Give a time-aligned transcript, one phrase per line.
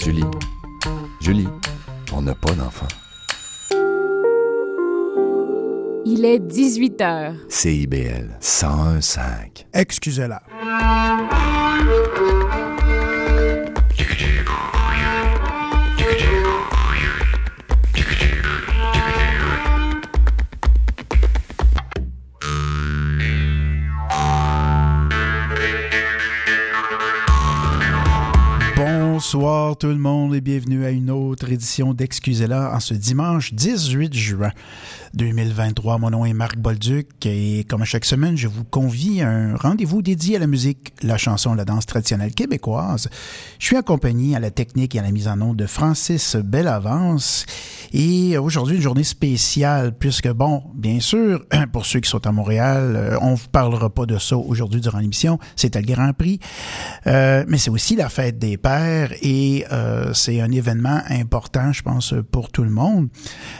[0.00, 0.24] Julie,
[1.20, 1.48] Julie,
[2.12, 2.88] on n'a pas d'enfant.
[6.04, 7.34] Il est 18 heures.
[7.48, 9.66] CIBL 101.5.
[9.72, 10.42] Excusez-la.
[29.30, 29.59] soir.
[29.70, 34.12] Bonsoir tout le monde et bienvenue à une autre édition d'Excusez-la en ce dimanche 18
[34.12, 34.50] juin
[35.14, 35.98] 2023.
[35.98, 39.54] Mon nom est Marc Bolduc et comme à chaque semaine, je vous convie à un
[39.54, 43.08] rendez-vous dédié à la musique, la chanson, la danse traditionnelle québécoise.
[43.60, 47.46] Je suis accompagné à la technique et à la mise en onde de Francis Bellavance
[47.92, 52.94] et aujourd'hui, une journée spéciale puisque, bon, bien sûr, pour ceux qui sont à Montréal,
[52.96, 56.38] euh, on ne parlera pas de ça aujourd'hui durant l'émission, c'est le Grand Prix,
[57.06, 61.82] euh, mais c'est aussi la fête des pères et euh, c'est un événement important, je
[61.82, 63.08] pense, pour tout le monde.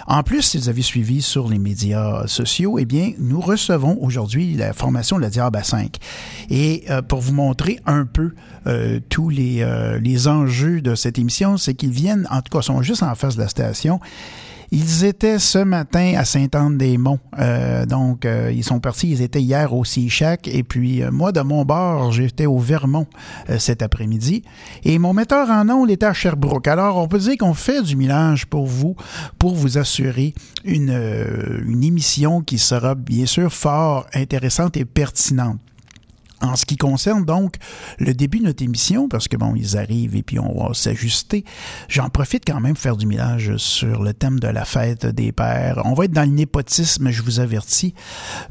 [0.06, 4.54] En plus, si vous avez suivi sur les médias sociaux, eh bien, nous recevons aujourd'hui
[4.54, 5.96] la formation de la Diable à 5.
[6.50, 8.32] Et euh, pour vous montrer un peu
[8.66, 12.62] euh, tous les, euh, les enjeux de cette émission, c'est qu'ils viennent, en tout cas,
[12.62, 14.00] sont juste en face de la station.
[14.72, 17.18] Ils étaient ce matin à Sainte-Anne-des-Monts.
[17.38, 19.10] Euh, donc, euh, ils sont partis.
[19.10, 20.46] Ils étaient hier au Seachac.
[20.46, 23.06] Et puis, euh, moi, de mon bord, j'étais au Vermont
[23.58, 24.42] cet après-midi.
[24.84, 26.68] Et mon metteur en ondes était à Sherbrooke.
[26.68, 28.94] Alors, on peut dire qu'on fait du mélange pour vous,
[29.38, 30.96] pour vous assurer une,
[31.66, 35.58] une émission qui sera bien sûr fort intéressante et pertinente.
[36.42, 37.56] En ce qui concerne donc
[37.98, 41.44] le début de notre émission, parce que bon, ils arrivent et puis on va s'ajuster,
[41.88, 45.32] j'en profite quand même pour faire du mélange sur le thème de la fête des
[45.32, 45.82] pères.
[45.84, 47.94] On va être dans le népotisme, je vous avertis.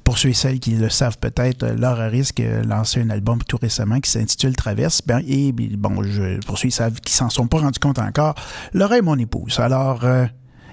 [0.04, 3.58] Pour ceux et celles qui le savent peut-être, Laura Risque a lancé un album tout
[3.58, 5.02] récemment qui s'intitule Traverse.
[5.06, 8.36] Ben, et bon, je, pour ceux qui savent s'en sont pas rendus compte encore,
[8.74, 9.60] Laura est mon épouse.
[9.60, 10.26] Alors, euh,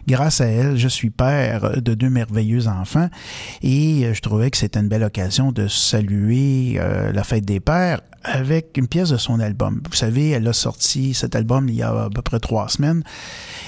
[0.06, 3.08] grâce à elle, je suis père de deux merveilleux enfants
[3.62, 8.00] et je trouvais que c'était une belle occasion de saluer euh, la fête des pères
[8.26, 9.80] avec une pièce de son album.
[9.88, 13.02] Vous savez, elle a sorti cet album il y a à peu près trois semaines.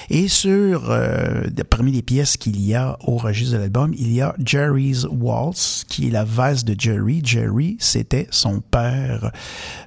[0.09, 4.21] Et sur, euh, parmi les pièces qu'il y a au registre de l'album, il y
[4.21, 7.21] a Jerry's Waltz, qui est la valse de Jerry.
[7.23, 9.31] Jerry, c'était son père,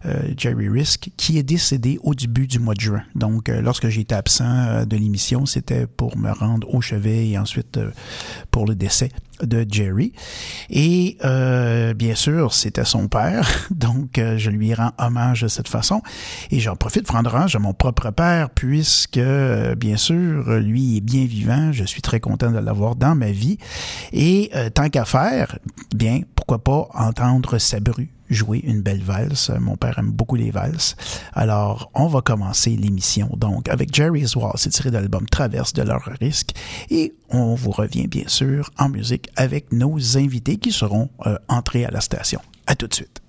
[0.06, 3.02] euh, Jerry Risk, qui est décédé au début du mois de juin.
[3.14, 7.38] Donc, euh, lorsque j'étais absent euh, de l'émission, c'était pour me rendre au chevet et
[7.38, 7.90] ensuite euh,
[8.50, 9.10] pour le décès
[9.42, 10.12] de Jerry.
[10.70, 15.68] Et euh, bien sûr, c'était son père, donc euh, je lui rends hommage de cette
[15.68, 16.02] façon.
[16.50, 20.98] Et j'en profite pour rendre hommage à mon propre père, puisque, euh, bien sûr, lui
[20.98, 21.72] est bien vivant.
[21.72, 23.58] Je suis très content de l'avoir dans ma vie.
[24.12, 25.58] Et tant qu'à faire,
[25.94, 29.50] bien, pourquoi pas entendre sa bru jouer une belle valse.
[29.60, 30.96] Mon père aime beaucoup les valses.
[31.32, 34.52] Alors, on va commencer l'émission donc avec Jerry's Wall.
[34.56, 36.50] C'est tiré de l'album Traverse de leur risque.
[36.90, 41.84] Et on vous revient bien sûr en musique avec nos invités qui seront euh, entrés
[41.84, 42.40] à la station.
[42.66, 43.21] À tout de suite.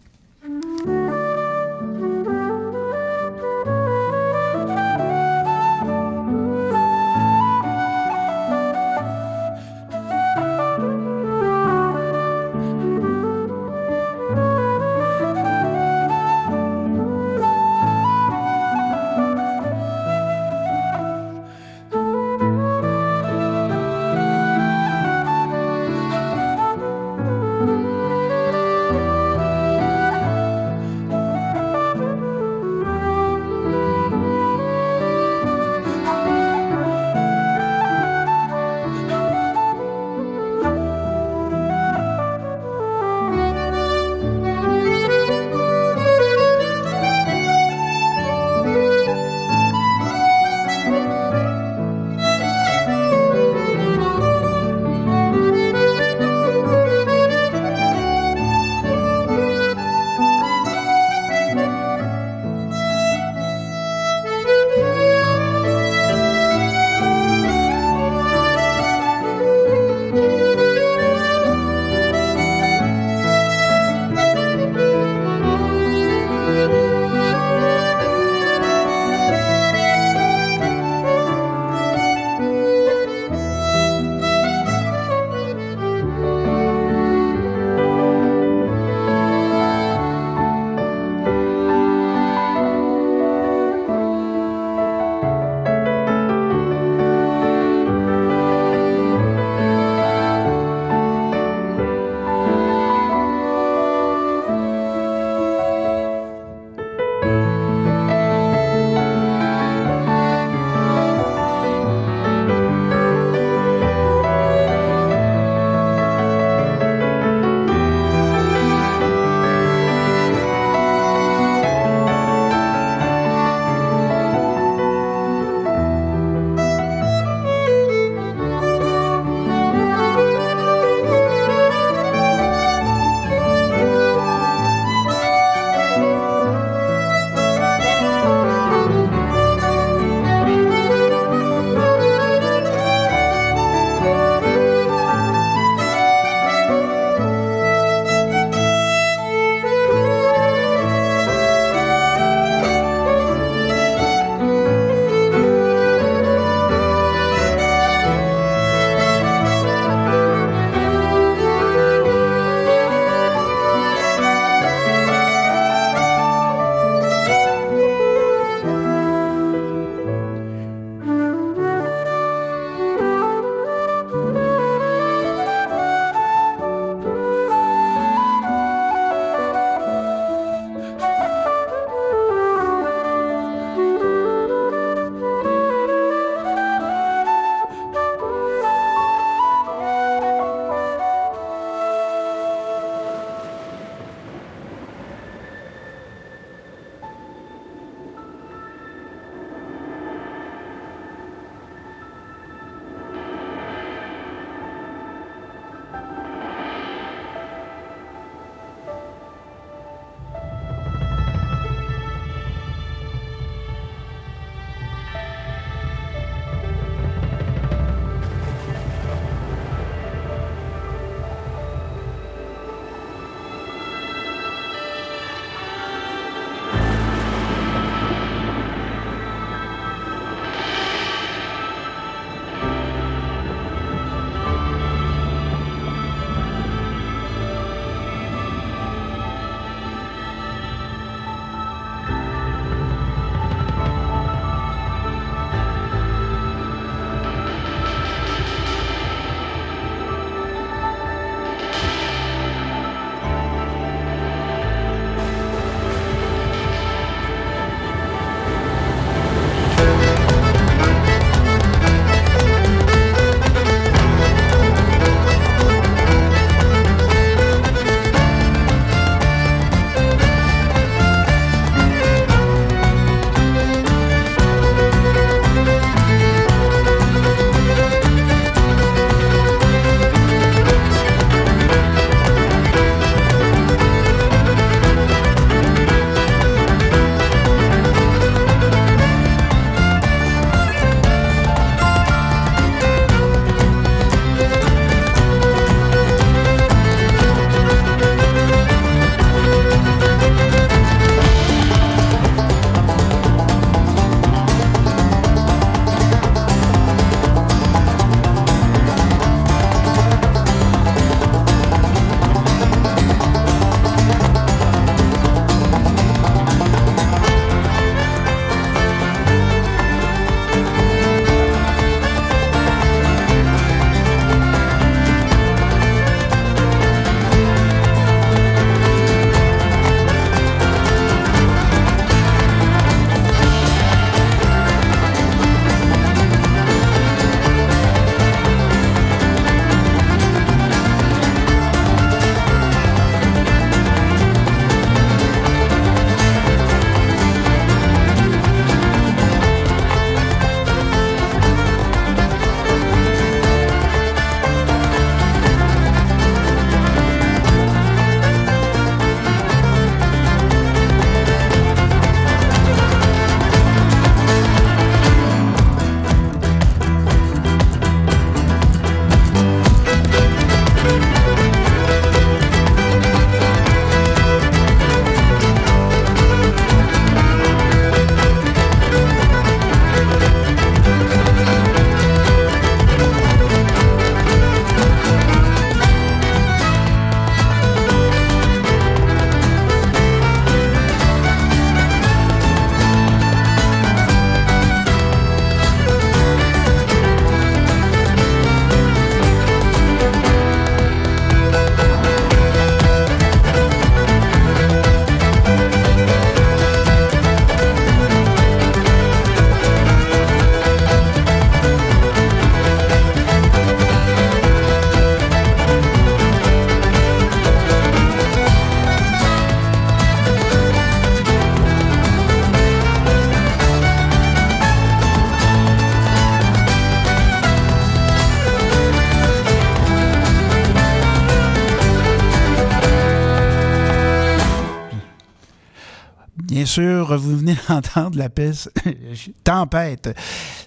[436.73, 438.71] Sûr, vous venez d'entendre la peste
[439.43, 440.09] Tempête.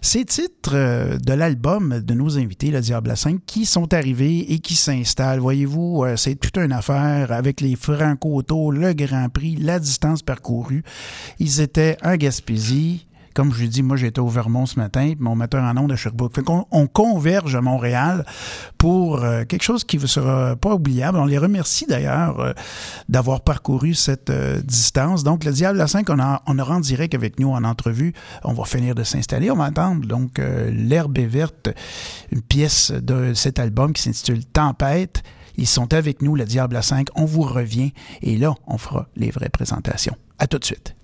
[0.00, 4.52] Ces titres euh, de l'album de nos invités, le Diable à 5, qui sont arrivés
[4.52, 5.40] et qui s'installent.
[5.40, 10.84] Voyez-vous, euh, c'est toute une affaire avec les franco-autos, le Grand Prix, la distance parcourue.
[11.40, 13.05] Ils étaient en Gaspésie,
[13.36, 16.34] comme je dit, moi j'étais au Vermont ce matin, mon metteur en nom de Sherbrooke.
[16.34, 18.24] Fait qu'on on converge à Montréal
[18.78, 21.18] pour euh, quelque chose qui ne sera pas oubliable.
[21.18, 22.52] On les remercie d'ailleurs euh,
[23.10, 25.22] d'avoir parcouru cette euh, distance.
[25.22, 28.14] Donc le Diable à 5, on, a, on aura en direct avec nous en entrevue.
[28.42, 29.50] On va finir de s'installer.
[29.50, 31.68] On va entendre donc L'herbe est verte,
[32.32, 35.22] une pièce de cet album qui s'intitule Tempête.
[35.58, 37.08] Ils sont avec nous, le Diable à 5.
[37.14, 40.16] On vous revient et là, on fera les vraies présentations.
[40.38, 40.95] À tout de suite.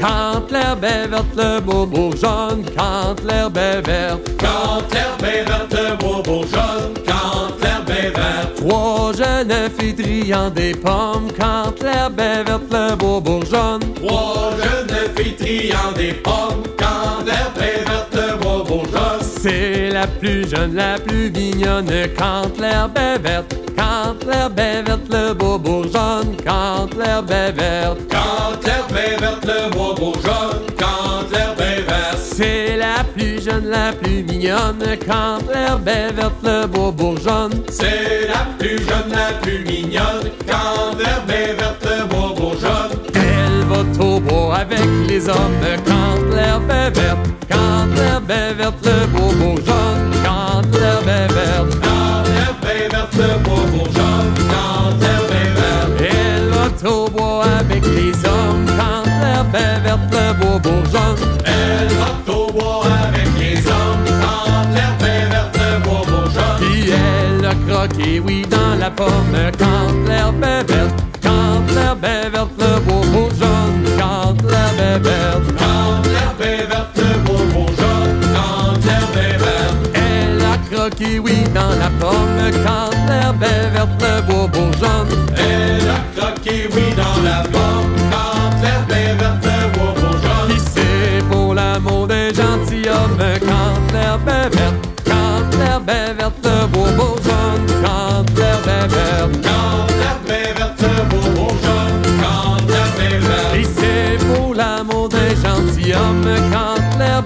[0.00, 2.64] Quand l'herbe est verte, le bobo jaune.
[2.76, 4.30] Quand l'herbe est verte.
[4.38, 6.94] Quand l'herbe est verte, le bobo jaune.
[7.06, 8.54] Quand l'herbe est verte.
[8.56, 11.28] Trois jeunes filles triant des pommes.
[11.38, 13.80] Quand l'herbe est verte, le bobo jaune.
[13.94, 16.62] Trois jeunes filles triant des pommes.
[16.78, 19.20] Quand l'herbe est verte, le bobo jaune.
[19.20, 21.90] C'est la plus jeune, la plus mignonne.
[22.18, 23.63] Quand l'herbe est verte.
[24.26, 26.36] L'herbe est verte, le bobo jaune.
[26.44, 27.98] Quand l'herbe est verte.
[28.10, 30.62] Quand l'herbe est verte, le bobo jaune.
[30.78, 32.18] Quand l'herbe est verte.
[32.18, 34.82] C'est la plus jeune, la plus mignonne.
[35.06, 37.52] Quand l'herbe est verte, le bobo jaune.
[37.70, 40.30] C'est la plus jeune, la plus mignonne.
[40.48, 42.98] Quand l'herbe est verte, le bobo jaune.
[43.14, 45.60] Elle va au bois avec les hommes.
[45.86, 47.26] Quand l'herbe est verte.
[47.50, 49.73] Quand l'herbe est verte, le bobo jaune.
[67.86, 69.36] Croqué, oui, dans la pomme.
[69.58, 71.04] Quand l'herbe est verte.
[71.22, 73.84] Quand l'herbe est verte, le bobo jaune.
[73.98, 75.42] Quand l'herbe est verte.
[75.58, 78.20] Quand l'herbe est verte, le bobo jaune.
[78.34, 79.90] Quand l'herbe est verte.
[79.94, 82.50] Elle a croqué, oui, dans la pomme.
[82.64, 84.03] Quand l'herbe est verte,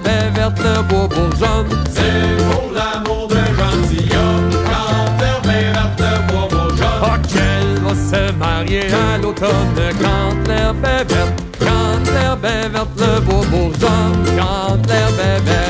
[0.03, 1.83] verte, le bobo jaune.
[1.91, 4.49] C'est pour l'amour d'un gentilhomme.
[4.69, 7.01] Quand l'herbe est verte, le bobo jaune.
[7.03, 12.89] Oh, qu'elle va se marier à l'automne quand l'herbe est verte, quand l'herbe est verte,
[12.97, 15.68] le bobo jaune, quand l'herbe est verte.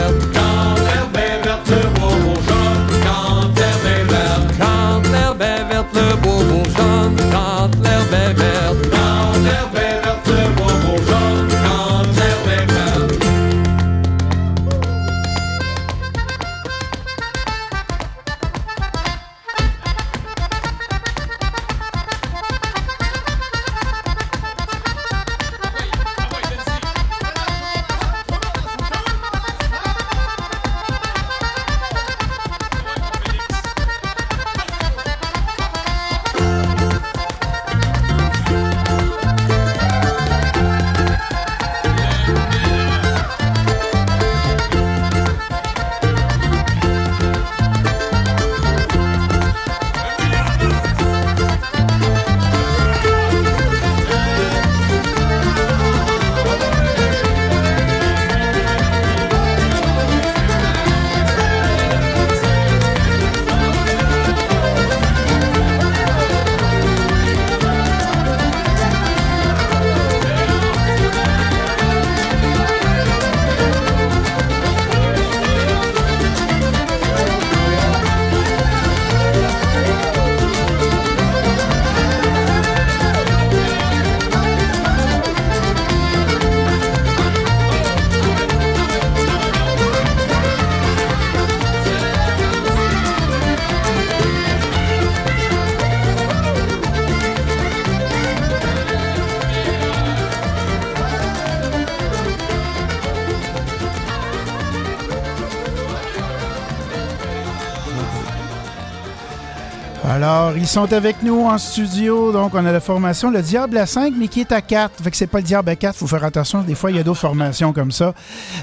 [110.21, 112.33] Alors, ils sont avec nous en studio.
[112.33, 115.01] Donc, on a la formation Le Diable à 5, mais qui est à 4.
[115.01, 115.95] Fait que c'est pas le Diable à 4.
[115.95, 116.61] faut faire attention.
[116.61, 118.13] Des fois, il y a d'autres formations comme ça.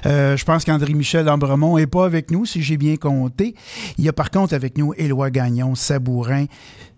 [0.04, 3.54] Euh, je pense qu'André-Michel Ambremont est pas avec nous, si j'ai bien compté.
[3.96, 6.44] Il y a par contre avec nous Éloi Gagnon, Sabourin.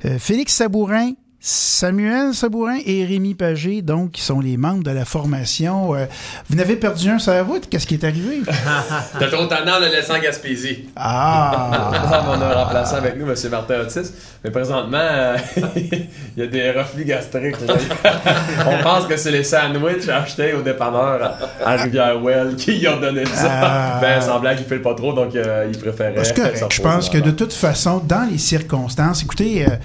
[0.05, 5.05] Euh, Félix Sabourin, Samuel Sabourin et Rémi Pagé, donc, qui sont les membres de la
[5.05, 5.95] formation.
[5.95, 6.07] Euh,
[6.49, 7.69] vous n'avez perdu un sur la route?
[7.71, 8.41] Qu'est-ce qui est arrivé?
[9.19, 10.89] T'as trop le laisser en Gaspésie.
[10.97, 11.93] Ah!
[12.29, 13.37] on a un remplaçant avec nous, M.
[13.53, 14.11] Martin Otis.
[14.43, 15.37] Mais présentement, euh,
[15.77, 17.57] il y a des reflux gastriques.
[18.67, 23.49] on pense que c'est les sandwichs achetés au dépanneur à, Rivière-Well qui ont donné ça.
[23.51, 23.99] Ah.
[24.01, 26.15] Ben, semblant qu'il fait pas trop, donc euh, il préférait.
[26.15, 29.77] Parce que se je pense que de toute façon, dans les circonstances, écoutez, euh,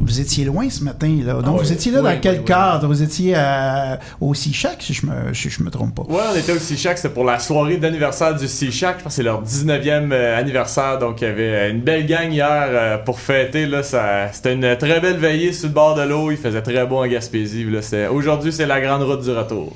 [0.00, 1.34] vous étiez loin ce matin, là.
[1.34, 1.58] Donc, Ah oui.
[1.64, 2.86] vous étiez là Oui, dans quel oui, cadre?
[2.86, 6.02] Vous étiez à- au Sea-Shack, si je me, si je me trompe pas.
[6.04, 8.98] Ouais, on était au Sea-Shack, c'était pour la soirée d'anniversaire du Sea-Shack.
[8.98, 12.30] Je pense que c'est leur 19e euh, anniversaire, donc il y avait une belle gang
[12.32, 13.66] hier euh, pour fêter.
[13.66, 16.30] Là, ça, c'était une très belle veillée sur le bord de l'eau.
[16.30, 17.64] Il faisait très beau en Gaspésie.
[17.64, 19.74] Là, c'est- aujourd'hui, c'est la grande route du retour.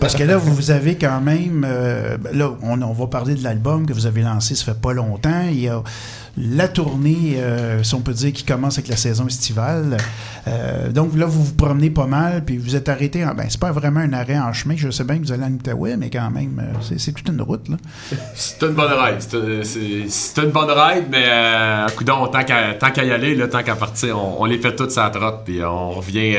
[0.00, 1.66] Parce que là, vous, vous avez quand même.
[1.68, 4.92] euh, là, on, on va parler de l'album que vous avez lancé, ça fait pas
[4.94, 5.42] longtemps.
[5.50, 5.82] Il y a
[6.40, 9.96] la tournée, euh, si on peut dire, qui commence avec la saison estivale.
[10.48, 13.24] Euh, donc là, vous vous promenez pas mal, puis vous êtes arrêté.
[13.24, 14.74] En, ben, c'est pas vraiment un arrêt en chemin.
[14.76, 17.42] Je sais bien que vous allez en Outaouais, mais quand même, euh, c'est, toute une
[17.42, 17.66] route.
[18.34, 19.20] C'est une bonne ride.
[19.20, 21.86] C'est une, bonne ride, mais euh,
[22.30, 25.90] tant qu'à y aller, tant qu'à partir, on, les fait toutes sa trotte, puis on
[25.90, 26.36] revient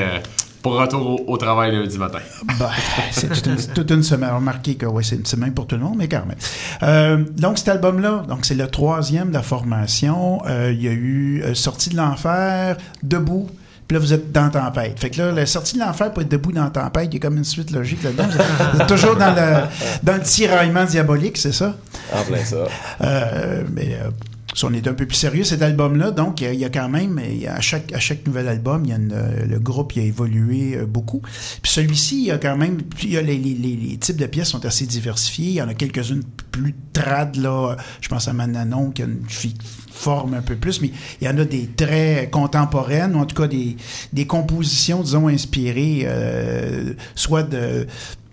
[0.61, 2.19] pour retour au, au travail lundi matin.
[2.59, 2.69] Ben,
[3.11, 4.31] c'est toute une, toute une semaine.
[4.33, 6.37] Remarquez que ouais, c'est une semaine pour tout le monde, mais quand même.
[6.83, 10.41] Euh, donc, cet album-là, donc c'est le troisième de la formation.
[10.47, 13.47] Euh, il y a eu euh, Sortie de l'enfer, Debout.
[13.87, 14.97] Puis là, vous êtes dans Tempête.
[14.97, 17.19] Fait que là, la sortie de l'enfer pour être debout dans Tempête, il y a
[17.19, 18.23] comme une suite logique là-dedans.
[18.29, 19.63] Vous êtes- vous êtes toujours dans le,
[20.03, 21.75] dans le tiraillement diabolique, c'est ça?
[22.15, 22.55] En plein ça.
[23.01, 24.09] Euh, mais euh,
[24.53, 27.19] si on est un peu plus sérieux, cet album-là, donc il y a- quand même,
[27.47, 29.15] à chaque, à chaque nouvel album, y a une,
[29.47, 31.21] le groupe il a évolué euh, beaucoup.
[31.61, 34.49] Puis celui-ci, il y a quand même, y a les, les- les- types de pièces
[34.49, 35.47] sont assez diversifiés.
[35.47, 37.77] Il y en a quelques-unes plus trad, là.
[38.01, 39.55] Je pense à Mananon, qui a une fi-
[39.91, 43.35] forme un peu plus, mais il y en a des très contemporaines, ou en tout
[43.35, 43.75] cas des,
[44.13, 47.85] des compositions, disons, inspirées euh, soit de,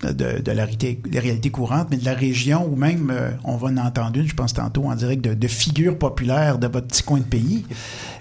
[0.03, 3.69] de, la, réalité, la réalité courante, mais de la région, ou même, euh, on va
[3.69, 7.19] en entendre une, je pense tantôt, en direct, de, figures populaires de votre petit coin
[7.19, 7.65] de pays.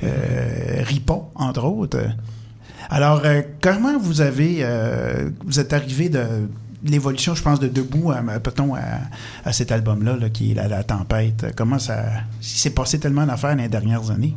[0.04, 2.00] Euh, Ripon, entre autres.
[2.90, 4.66] Alors, euh, comment vous avez,
[5.46, 6.50] vous êtes arrivé de
[6.84, 10.84] l'évolution, je pense, de Debout à, à, peut-on, à, cet album-là, là, qui est la,
[10.84, 11.54] tempête.
[11.56, 12.04] Comment ça,
[12.42, 14.36] s'est passé tellement d'affaires les dernières années.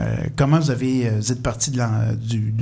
[0.00, 0.02] Euh,
[0.34, 1.80] comment vous avez, euh, vous êtes parti de,
[2.16, 2.52] du,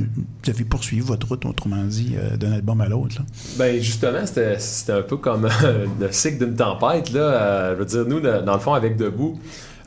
[0.45, 3.17] vous avez poursuivi votre route, autrement dit, euh, d'un album à l'autre.
[3.21, 3.25] là?
[3.57, 7.11] Ben justement, c'était c'était un peu comme euh, le cycle d'une tempête.
[7.13, 7.21] Là.
[7.21, 9.41] Euh, je veux dire, nous, dans le fond, avec Debout,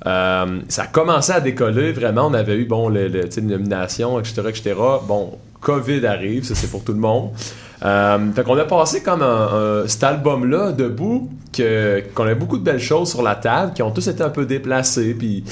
[0.07, 1.91] euh, ça a commencé à décoller.
[1.91, 4.73] Vraiment, on avait eu bon, le, le- une nomination, etc., etc.
[5.07, 7.29] Bon, COVID arrive, ça c'est pour tout le monde.
[7.85, 12.79] Euh, fait qu'on a passé comme un, cet album-là, Debout, qu'on a beaucoup de belles
[12.79, 15.43] choses sur la table, qui ont tous été un peu déplacés, puis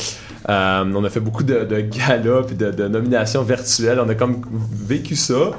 [0.49, 4.01] euh, on a fait beaucoup de, de galas, puis de nominations virtuelles.
[4.03, 4.41] On a comme
[4.85, 5.51] vécu ça.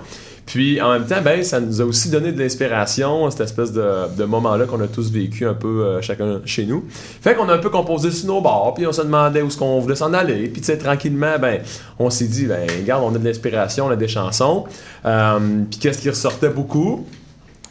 [0.47, 3.83] Puis en même temps, ben, ça nous a aussi donné de l'inspiration, cette espèce de,
[4.17, 6.85] de moment-là qu'on a tous vécu un peu euh, chacun chez nous.
[7.23, 9.57] Fait qu'on a un peu composé sur nos bords, puis on se demandait où est-ce
[9.57, 10.49] qu'on voulait s'en aller.
[10.49, 11.61] Puis tu sais, tranquillement, ben,
[11.99, 14.65] on s'est dit, ben, regarde, on a de l'inspiration, on a des chansons.
[15.07, 15.39] Euh,
[15.71, 17.07] puis qu'est-ce qui ressortait beaucoup?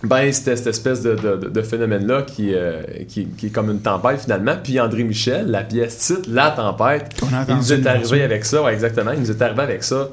[0.04, 3.80] Ben, c'était cette espèce de, de- de phénomène-là qui, euh, qui, qui est comme une
[3.80, 4.56] tempête finalement.
[4.62, 7.12] Puis André Michel, la pièce titre La tempête,
[7.48, 9.12] il nous est arrivé avec ça, ouais, exactement.
[9.14, 10.10] Il nous est arrivé avec ça.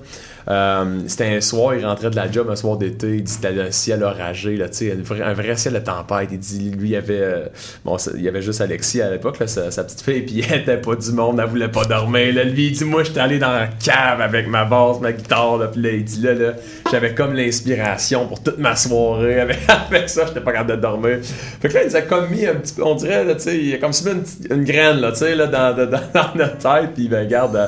[0.48, 3.60] Euh, c'était un soir, il rentrait de la job un soir d'été, il dit c'était
[3.60, 6.28] un ciel oragé, là, un vrai, un vrai ciel de tempête.
[6.32, 7.46] Il dit, lui, il y avait, euh,
[7.84, 10.78] bon, il y avait juste Alexis à l'époque, sa, sa petite fille, puis elle était
[10.78, 12.34] pas du monde, elle voulait pas dormir.
[12.34, 12.44] Là.
[12.44, 15.68] Lui, il dit, moi, j'étais allé dans la cave avec ma basse, ma guitare, là,
[15.68, 16.54] puis là, il dit, là,
[16.90, 19.40] j'avais comme l'inspiration pour toute ma soirée.
[19.40, 21.18] Avec, avec ça, j'étais pas capable de dormir.
[21.60, 23.74] Fait que là, il nous a comme mis un petit peu, on dirait, là, il
[23.74, 27.24] a comme semé une, une graine, là, là, dans, dans, dans notre tête, puis ben,
[27.24, 27.66] regarde, euh,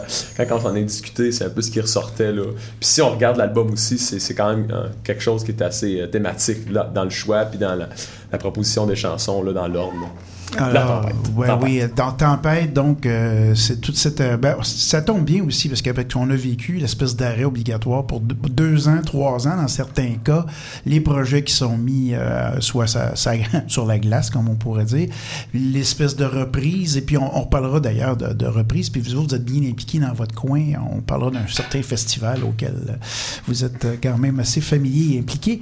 [0.49, 2.45] quand on s'en est discuté, c'est un peu ce qui ressortait, là.
[2.81, 6.01] Puis si on regarde l'album aussi, c'est quand même euh, quelque chose qui est assez
[6.01, 7.89] euh, thématique, dans le choix, puis dans la,
[8.31, 10.11] la proposition des chansons, là, dans l'ordre.
[10.59, 11.65] Alors, ouais, Tempête.
[11.69, 14.21] oui, dans Tempête, donc, euh, c'est toute cette.
[14.21, 18.35] euh, ben, ça tombe bien aussi, parce qu'on a vécu l'espèce d'arrêt obligatoire pour deux,
[18.51, 20.47] deux ans, trois ans, dans certains cas.
[20.87, 23.33] Les projets qui sont mis euh, soit ça, ça-
[23.69, 25.09] sur la glace, comme on pourrait dire,
[25.55, 29.35] l'espèce de reprise, et puis on, on reparlera d'ailleurs de, de reprise, puis vous, vous
[29.35, 30.63] êtes bien impliqués dans votre coin,
[30.93, 32.99] on parlera d'un certain festival auquel
[33.47, 35.61] vous êtes quand même assez familier et impliqué.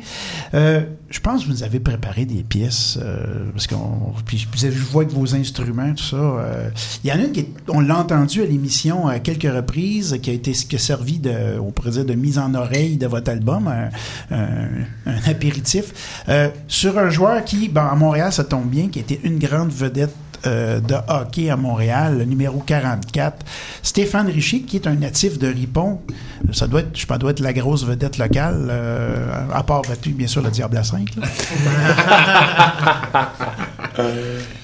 [0.55, 4.12] Euh, je pense que vous avez préparé des pièces, euh, parce qu'on.
[4.26, 6.16] Puis vous avez- je vois que vos instruments, tout ça.
[6.16, 6.69] euh,
[7.05, 10.19] Il y en a une qui est- on l'a entendu à l'émission à quelques reprises,
[10.23, 13.07] qui a été qui a servi de, on pourrait dire, de mise en oreille de
[13.07, 13.90] votre album, un,
[14.35, 18.99] un- un apéritif, euh, sur un joueur qui, ben, à Montréal, ça tombe bien, qui
[19.01, 20.14] était une grande vedette
[20.47, 23.45] euh, de hockey à Montréal, le numéro 44.
[23.83, 26.01] Stéphane Richer, qui est un natif de Ripon.
[26.53, 30.12] Ça doit être, je pense, doit être la grosse vedette locale, euh, à part battu,
[30.12, 31.11] bien sûr, le Diable à 5.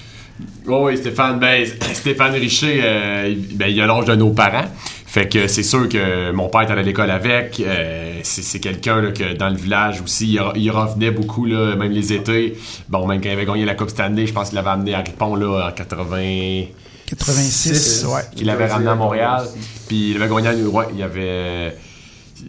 [0.67, 4.65] Oui, oui, Stéphane, ben, Stéphane Richer, euh, il- ben, il a l'âge de nos parents.
[5.05, 7.59] Fait que c'est sûr que mon père est allé à l'école avec.
[7.61, 11.45] euh, c'est c'est quelqu'un là, que dans le village aussi, il, re- il revenait beaucoup,
[11.45, 12.57] là, même les étés.
[12.89, 14.99] Bon, même quand il avait gagné la Coupe Stanley, je pense qu'il l'avait amené à
[14.99, 16.65] Ripon là, en 80.
[17.09, 18.21] 86, ouais.
[18.35, 19.43] Il l'avait ramené à Montréal.
[19.87, 21.73] Puis il avait gagné à New ouais, il avait.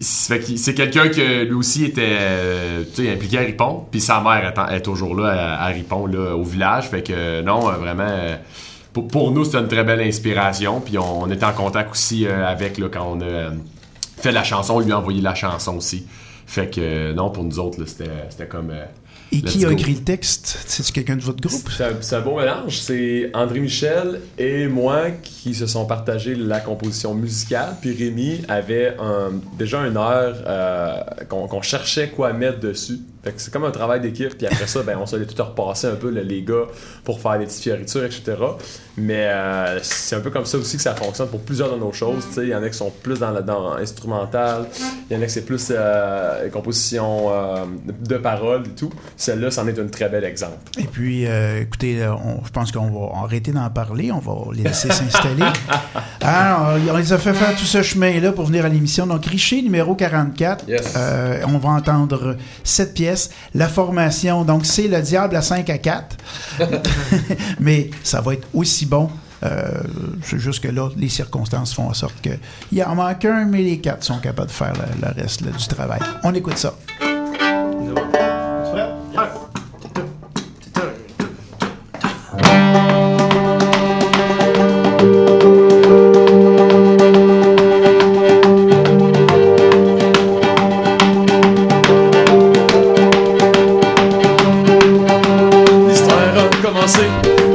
[0.00, 3.84] C'est quelqu'un que lui aussi était euh, impliqué à Ripon.
[3.90, 6.88] Puis sa mère est, toujours là à, Ripon, là, au village.
[6.88, 8.06] Fait que non, euh, vraiment.
[8.08, 8.36] euh,
[8.92, 10.80] pour, nous, c'était une très belle inspiration.
[10.80, 13.50] Puis on, on était en contact aussi euh, avec quand on a euh,
[14.16, 16.06] fait la chanson, on lui a envoyé la chanson aussi.
[16.46, 18.72] Fait que euh, non, pour nous autres, c'était comme.
[19.30, 20.58] Et let's qui a écrit le texte?
[20.66, 21.68] C'est-tu quelqu'un de votre groupe?
[21.76, 22.78] C'est un, c'est un beau mélange.
[22.78, 27.76] C'est André Michel et moi qui se sont partagés la composition musicale.
[27.80, 33.00] Puis Rémi avait un- déjà une heure euh, qu'on qu'on cherchait quoi mettre dessus.
[33.24, 34.36] Fait que c'est comme un travail d'équipe.
[34.36, 36.64] Puis après ça, ben, on s'allait tout repasser un peu là, les gars
[37.04, 38.34] pour faire des petites fioritures, etc.
[38.96, 41.92] Mais euh, c'est un peu comme ça aussi que ça fonctionne pour plusieurs de nos
[41.92, 42.24] choses.
[42.38, 44.66] Il y en a qui sont plus dans le dans instrumental.
[45.10, 47.64] Il y en a qui c'est plus euh, composition euh,
[48.00, 48.90] de paroles et tout.
[49.16, 50.56] Celle-là, c'en est un très bel exemple.
[50.78, 54.10] Et puis, euh, écoutez, on- je pense qu'on va arrêter d'en parler.
[54.12, 55.44] On va les laisser s'installer.
[56.22, 59.06] On, les a fait faire tout ce chemin-là pour venir à l'émission.
[59.06, 60.68] Donc, Richer, numéro 44.
[60.68, 60.94] Yes.
[60.96, 63.07] Euh, on va entendre cette pièce.
[63.54, 66.16] La formation, donc, c'est le diable à 5 à 4.
[67.60, 69.10] Mais ça va être aussi bon.
[69.44, 69.82] Euh,
[70.22, 72.30] c'est juste que là, les circonstances font en sorte que
[72.72, 75.52] il en manque un, mais les quatre sont capables de faire le, le reste là,
[75.52, 76.00] du travail.
[76.24, 76.74] On écoute ça.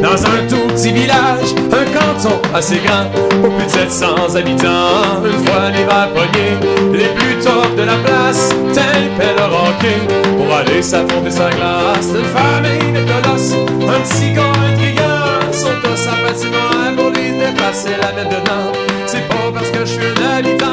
[0.01, 3.05] Dans un tout petit village, un canton assez grand,
[3.43, 5.23] aux plus de 700 habitants.
[5.25, 6.57] Une fois l'hiver pogné,
[6.91, 10.01] les plus tops de la place t'impellent le rocker
[10.37, 12.09] pour aller s'affronter sa glace.
[12.13, 18.11] Une famille de colosses, un petit gars intriguant, sont à patinoire pour lui dépasser la
[18.13, 18.71] mettre dedans.
[19.07, 20.72] C'est pas parce que je suis un habitant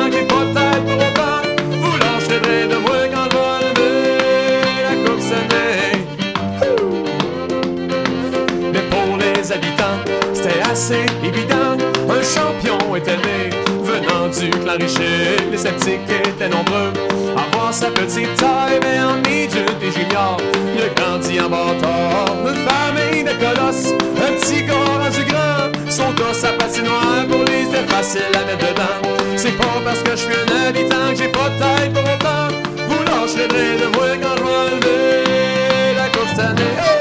[10.81, 11.77] assez évident.
[12.09, 13.51] Un champion était né,
[13.83, 15.37] venant du clan richer.
[15.51, 16.93] Les sceptiques étaient nombreux
[17.37, 18.81] à voir sa petite taille.
[18.83, 20.37] Mais en midget et junior,
[20.75, 22.35] il a grandi en bâtard.
[22.49, 23.93] Une famille de colosses,
[24.27, 25.91] un petit gars rendu grand.
[25.91, 28.99] Son dos, sa patinoire, pour lui, c'était facile à mettre dedans.
[29.37, 32.49] C'est pas parce que je suis un habitant que j'ai pas de taille pour autant.
[32.89, 37.00] Vous lâcherez de moi quand je la course année.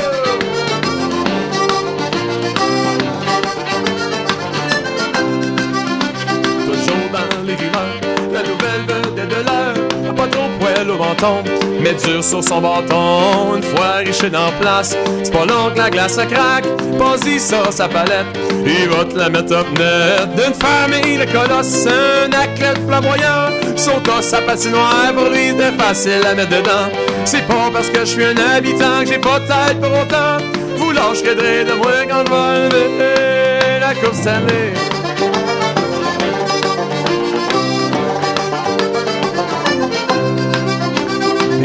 [10.99, 11.43] Menton,
[11.81, 13.55] mais dur sur son bâton.
[13.55, 16.65] Une fois riche dans place, c'est pas long que la glace se craque.
[16.97, 18.27] Pas-y ça, sa palette,
[18.65, 20.29] il va te la mettre up net.
[20.35, 23.49] D'une famille de colosses, un athlète flamboyant.
[23.75, 26.89] Son sa patinoire, pour lui, facile à mettre dedans.
[27.23, 30.43] C'est pas parce que je suis un habitant que j'ai pas de tête pour autant.
[30.77, 34.98] Vous lâcherez de moi quand je vais la coupe Stanley.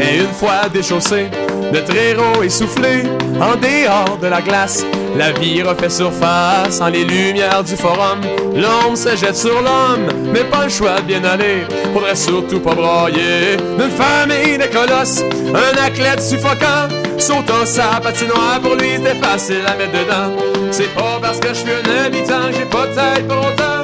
[0.07, 1.29] Et une fois déchaussé,
[1.73, 3.03] notre héros essoufflé,
[3.41, 4.85] en dehors de la glace,
[5.17, 8.21] la vie refait surface en les lumières du forum.
[8.53, 11.65] L'homme se jette sur l'homme, mais pas le choix de bien aller.
[11.93, 16.87] Faudrait surtout pas broyer d'une famille de colosses, un athlète suffocant.
[17.17, 20.69] Sautant sa patinoire pour lui, c'était facile à mettre dedans.
[20.71, 23.83] C'est pas parce que je suis un habitant que j'ai pas de tête pour autant.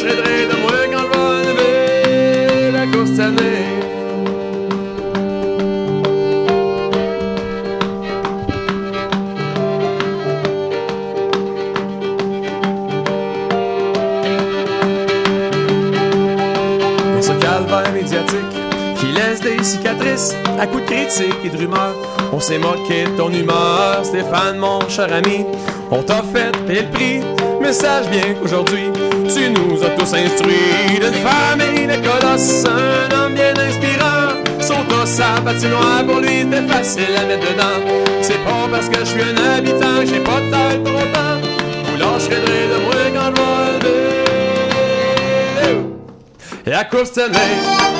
[0.00, 1.06] De rire de moi quand
[1.44, 3.59] je vais la course année.
[19.42, 21.94] Des cicatrices à coups de critiques et de rumeurs.
[22.32, 25.46] On s'est moqué de ton humeur, Stéphane, mon cher ami.
[25.90, 27.20] On t'a fait payer le prix,
[27.60, 28.90] mais sache bien qu'aujourd'hui,
[29.28, 34.30] tu nous as tous instruits d'une famille de colosses, un homme bien inspirant.
[34.88, 37.78] Dos, sa patinoire, pour lui c'était facile à mettre dedans.
[38.22, 41.38] C'est pas parce que je suis un habitant que j'ai pas de tête pour autant.
[41.84, 43.40] Vous lâcherez de moi quand je
[46.70, 47.99] vais tenez.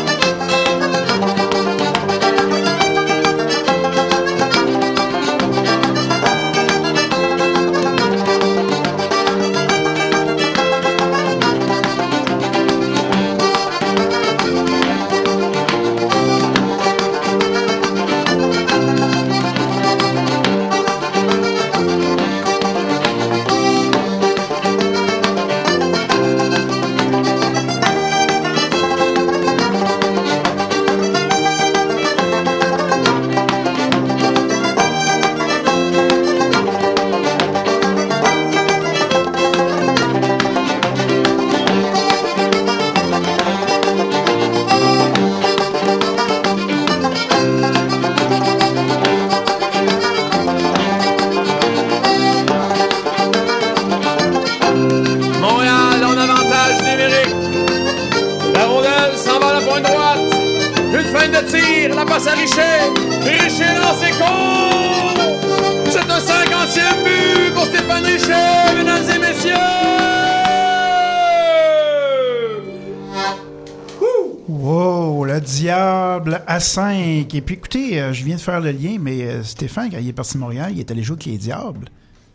[76.51, 77.37] A5.
[77.37, 80.09] Et puis écoutez, euh, je viens de faire le lien, mais euh, Stéphane, quand il
[80.09, 81.89] est parti de Montréal, il est allé jouer avec les Diables.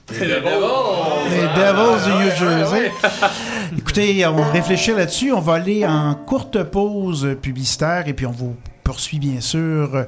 [0.09, 0.31] Les Devils!
[1.31, 2.91] Les Devils du New Jersey.
[3.77, 5.33] Écoutez, on va réfléchir là-dessus.
[5.33, 10.05] On va aller en courte pause publicitaire et puis on vous poursuit bien sûr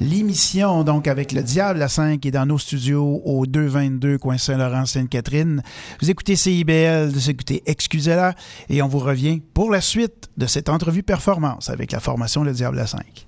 [0.00, 4.36] l'émission donc avec le Diable à 5 qui est dans nos studios au 222 coin
[4.36, 5.62] Saint-Laurent Sainte-Catherine.
[6.00, 8.34] Vous écoutez CIBL, vous écoutez Excusez-la
[8.68, 12.52] et on vous revient pour la suite de cette entrevue performance avec la formation Le
[12.52, 13.27] Diable à 5.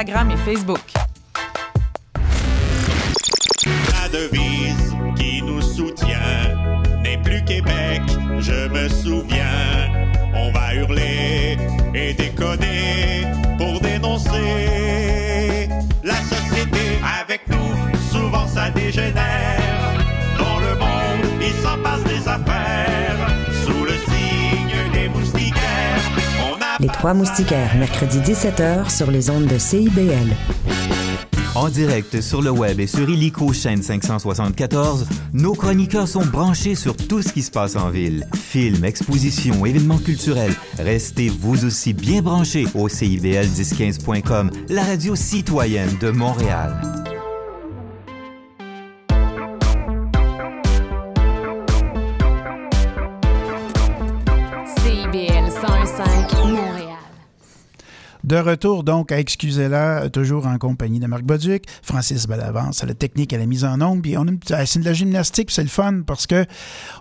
[0.09, 0.79] et Facebook.
[3.91, 6.57] La devise qui nous soutient
[7.03, 7.80] n'est plus Québec,
[26.81, 30.35] Les Trois Moustiquaires, mercredi 17h sur les ondes de CIBL.
[31.53, 36.97] En direct sur le web et sur Illico chaîne 574, nos chroniqueurs sont branchés sur
[36.97, 38.25] tout ce qui se passe en ville.
[38.33, 40.55] Films, expositions, événements culturels.
[40.79, 47.00] Restez vous aussi bien branchés au CIBL 1015.com, la radio citoyenne de Montréal.
[58.31, 62.93] De retour donc à Excusez-la, toujours en compagnie de Marc Boduc, Francis Balavance à la
[62.93, 64.03] technique, à la mise en ombre.
[64.03, 66.45] Puis on ah, c'est de la gymnastique, c'est le fun parce que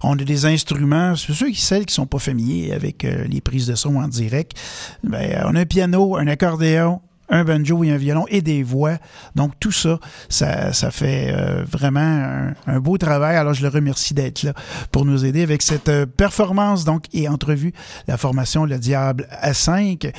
[0.02, 1.14] on a des instruments.
[1.14, 4.08] C'est ceux qui celles qui sont pas familiers avec euh, les prises de son en
[4.08, 4.58] direct.
[5.04, 8.98] Ben, on a un piano, un accordéon, un banjo et un violon et des voix.
[9.36, 13.36] Donc tout ça, ça, fait euh, vraiment un, un beau travail.
[13.36, 14.52] Alors je le remercie d'être là
[14.90, 17.72] pour nous aider avec cette euh, performance donc et entrevue,
[18.08, 20.10] la formation Le Diable à 5.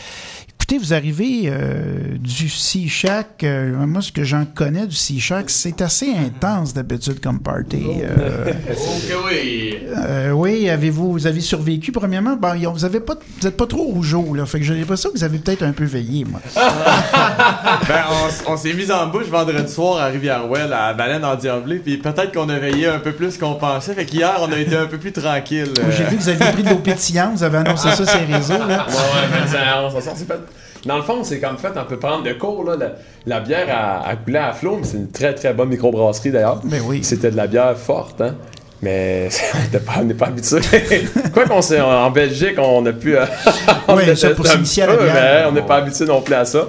[0.61, 3.43] Écoutez, vous arrivez euh, du Sea Shack.
[3.43, 7.83] euh, moi, ce que j'en connais du Sea Shack, c'est assez intense d'habitude comme party.
[8.03, 9.79] euh, Ok, oui.
[9.97, 12.35] euh, oui, avez-vous vous avez survécu premièrement?
[12.37, 14.45] Bon, vous avez pas vous êtes pas trop rougeau, là.
[14.45, 16.39] Fait que j'ai l'impression que vous avez peut-être un peu veillé, moi.
[16.55, 18.03] Ben,
[18.47, 22.31] on, s'est mis en bouche vendredi soir à Rivière-Ouelle, à Baleine en Diablé, puis peut-être
[22.31, 23.95] qu'on a veillé un peu plus qu'on pensait.
[23.95, 25.73] Fait qu'hier, on a été un peu plus tranquille.
[25.79, 25.91] euh.
[25.91, 28.35] J'ai vu que vous aviez pris de l'eau pétillante, vous avez annoncé ça sur les
[28.35, 28.85] réseaux, là.
[28.87, 30.39] Ouais, ouais, mais ça, on s'en sort, c'est fait.
[30.85, 32.75] Dans le fond, c'est comme fait, on peut prendre de cours, là.
[32.75, 32.91] La,
[33.27, 36.59] la bière a, a coulé à flot, mais c'est une très très bonne microbrasserie d'ailleurs.
[36.63, 37.03] Mais oui.
[37.03, 38.35] C'était de la bière forte, hein.
[38.81, 39.29] Mais
[39.99, 40.59] on n'est pas habitué.
[41.33, 43.15] Quoi qu'on sait, en Belgique, on a pu.
[43.15, 43.25] euh,
[43.87, 45.13] on Oui, ça, pour s'initier à la bière.
[45.13, 46.65] mais on n'est pas habitué non plus à ça.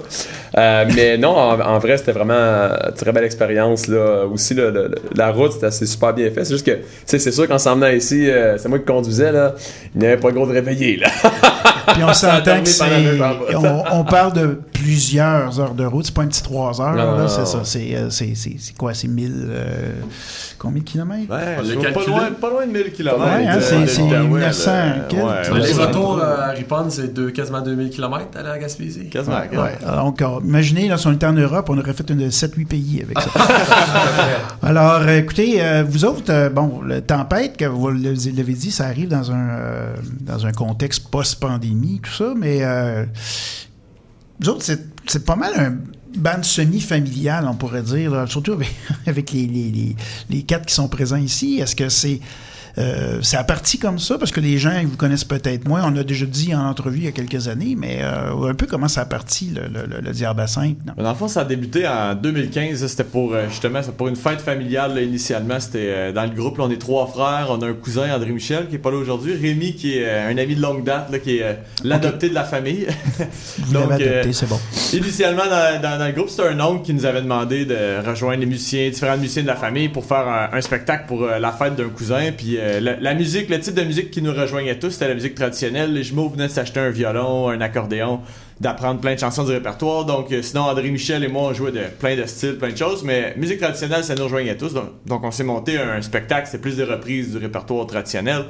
[0.57, 3.87] Euh, mais non, en, en vrai, c'était vraiment une très belle expérience.
[3.89, 4.25] Là.
[4.27, 6.45] Aussi, le- le- la route, c'était assez super bien fait.
[6.45, 8.85] C'est juste que, tu sais, c'est sûr qu'en s'en venant ici, euh, c'est moi qui
[8.85, 9.55] conduisais, là.
[9.95, 11.09] Il n'y avait pas gros de réveillé, là.
[11.95, 12.85] Puis on s'entend que c'est.
[13.57, 16.05] On, on parle de plusieurs heures de route.
[16.07, 17.47] C'est pas un petit trois heures, Non, là, non, c'est non.
[17.47, 17.61] ça.
[17.65, 18.93] C'est, euh, c'est, c'est, c'est quoi?
[18.95, 19.33] C'est 1000.
[19.51, 19.65] euh,
[20.59, 21.31] combien de kilomètres?
[21.31, 23.17] Ouais, l'a pas, loin, pas loin de 1000 km.
[23.19, 24.71] Ouais, hein, c'est- c'est 1900
[25.09, 25.21] quelques.
[25.55, 29.09] Les ouais, retours à Ripon, c'est deux- quasiment 2000 km aller à Gaspésie.
[29.09, 29.39] Quasiment.
[29.53, 29.79] Ouais, ouais.
[30.45, 33.31] Imaginez, là, si on était en Europe, on aurait fait une 7-8 pays avec ça.
[34.63, 38.87] Alors, euh, écoutez, euh, vous autres, euh, bon, le tempête, que vous l'avez dit, ça
[38.87, 39.59] arrive dans un,
[40.21, 42.61] dans un contexte post-pandémie, tout ça, mais
[44.41, 45.75] vous autres, c'est, pas mal un
[46.19, 48.75] band semi-familial, on pourrait dire, là, surtout avec,
[49.07, 49.97] avec les, les, les,
[50.31, 51.59] les quatre qui sont présents ici.
[51.61, 52.21] Est-ce que c'est...
[52.79, 55.83] Euh, c'est à partie comme ça, parce que les gens ils vous connaissent peut-être moins.
[55.85, 58.67] On a déjà dit en entrevue il y a quelques années, mais euh, un peu
[58.67, 60.77] comment ça a parti, le, le, le, le Diable à 5.
[60.87, 60.95] non?
[60.97, 62.83] Mais Dans le fond, ça a débuté en 2015.
[62.83, 64.95] là, C'était pour euh, justement pour une fête familiale.
[64.95, 66.59] là, initialement, c'était euh, dans le groupe.
[66.59, 67.49] là, on est trois frères.
[67.51, 69.35] On a un cousin, André Michel, qui est pas là aujourd'hui.
[69.37, 72.45] Rémi, qui est euh, un ami de longue date, là, qui est l'adopté de la
[72.45, 72.87] famille.
[73.59, 74.59] Vous euh, adopté, c'est bon.
[74.95, 78.41] Initialement, dans, dans- dans le groupe, c'était un oncle qui nous avait demandé de rejoindre
[78.41, 81.77] les musiciens, différents musiciens de la famille pour faire un, un spectacle pour la fête
[81.77, 82.31] d'un cousin.
[82.37, 85.35] Puis euh, la, musique, le type de musique qui nous rejoignait tous, c'était la musique
[85.35, 85.93] traditionnelle.
[85.93, 88.21] Les jumeaux venaient s'acheter un violon, un accordéon,
[88.61, 90.05] d'apprendre plein de chansons du répertoire.
[90.05, 92.77] Donc, euh, sinon, André Michel et moi, on jouait de plein de styles, plein de
[92.77, 93.03] choses.
[93.03, 94.73] Mais musique traditionnelle, ça nous rejoignait tous.
[94.75, 98.45] Donc, on s'est monté un spectacle, c'était plus des reprises du répertoire traditionnel.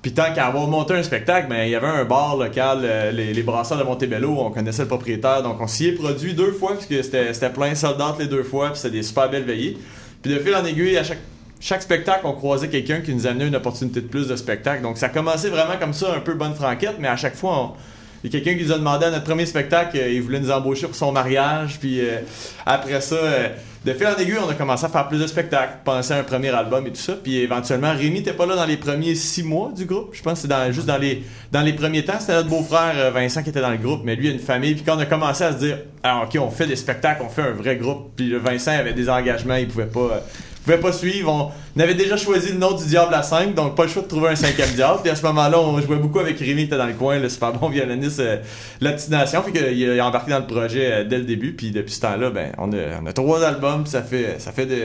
[0.00, 3.10] Puis tant qu'à avoir monté un spectacle, ben, il y avait un bar local, euh,
[3.10, 6.52] les, les brasseurs de Montebello, on connaissait le propriétaire, donc on s'y est produit deux
[6.52, 9.76] fois, puisque c'était plein soldat les deux fois, puis c'était des super belles veillées.
[10.22, 11.18] Puis de fil en aiguille, à chaque,
[11.60, 14.82] chaque spectacle, on croisait quelqu'un qui nous amenait une opportunité de plus de spectacle.
[14.82, 17.76] Donc ça commençait vraiment comme ça, un peu bonne franquette, mais à chaque fois,
[18.24, 20.40] il y a quelqu'un qui nous a demandé à notre premier spectacle, euh, il voulait
[20.40, 22.18] nous embaucher pour son mariage, puis euh,
[22.64, 23.48] après ça, euh,
[23.84, 26.24] de fil en aiguille, on a commencé à faire plus de spectacles, penser à un
[26.24, 29.44] premier album et tout ça, puis éventuellement, Rémi n'était pas là dans les premiers six
[29.44, 32.34] mois du groupe, je pense que c'est juste dans les, dans les premiers temps, c'était
[32.34, 34.82] notre beau-frère Vincent qui était dans le groupe, mais lui, il a une famille, puis
[34.84, 37.42] quand on a commencé à se dire, ah ok, on fait des spectacles, on fait
[37.42, 40.24] un vrai groupe, puis Vincent avait des engagements, il pouvait pas...
[40.66, 41.52] pouvait pas suivre.
[41.76, 44.08] On, avait déjà choisi le nom du Diable à 5, donc pas le choix de
[44.08, 45.00] trouver un cinquième Diable.
[45.02, 47.28] Puis à ce moment-là, on jouait beaucoup avec Rémi qui était dans le coin, le
[47.28, 48.38] super bon violoniste, euh,
[48.80, 49.42] la petite nation.
[49.42, 51.52] Fait qu'il a embarqué dans le projet euh, dès le début.
[51.52, 54.66] Puis depuis ce temps-là, ben, on a, on a trois albums, ça fait, ça fait
[54.66, 54.82] de,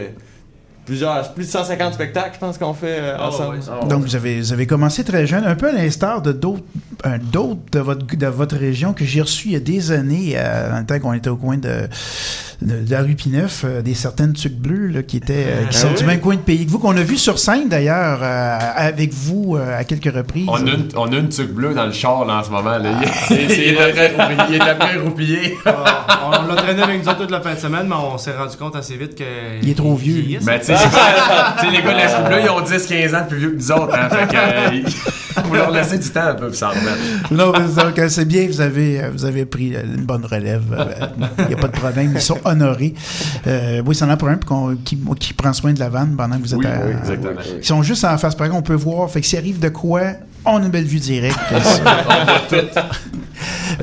[0.85, 3.59] plusieurs, plus de 150 spectacles, je pense qu'on fait euh, Ah, ensemble.
[3.69, 3.85] ah.
[3.85, 6.63] Donc, vous avez, vous avez commencé très jeune, un peu à l'instar de d'autres
[7.05, 10.33] euh, d'autres de votre, de votre région que j'ai reçu il y a des années,
[10.35, 11.87] euh, dans le temps qu'on était au coin de,
[12.61, 15.77] de, de la rue Pineuf, euh, des certaines tuques bleues là, qui, étaient, euh, qui
[15.77, 15.95] Ah sont oui?
[15.95, 19.13] du même coin de pays que vous, qu'on a vu sur scène d'ailleurs, euh, avec
[19.13, 20.47] vous euh, à quelques reprises.
[20.47, 22.77] On a, une, on a une tuque bleue dans le char là, en ce moment.
[22.77, 22.91] Là.
[23.31, 24.45] Il, il est très roupillé.
[24.49, 25.57] Il est très roupillé.
[26.25, 28.55] on l'a traîné avec nous autres toute la fin de semaine, mais on s'est rendu
[28.57, 29.23] compte assez vite que.
[29.63, 30.13] Il est trop vieux.
[30.21, 30.45] vieillisse.
[30.45, 33.37] Ben, tu sais, les gars- de la tuque bleue, ils ont 10-15 ans de plus
[33.37, 33.93] vieux que nous autres.
[33.95, 37.31] Hein, fait que, euh, leur laisser du temps un peu remettre.
[37.31, 40.63] Non, donc, c'est bien, vous avez, euh, vous avez pris euh, une bonne relève.
[41.39, 42.93] Il n'y a pas de problème, ils sont honorés.
[43.47, 44.37] Euh, oui, c'est en a pour un
[44.83, 47.41] qui, qui prend soin de la vanne pendant que vous êtes Oui, à, oui, exactement.
[47.57, 49.09] Ils sont juste en face, par exemple, on peut voir.
[49.09, 50.01] Fait que s'il arrive de quoi,
[50.45, 51.39] on a une belle vue directe.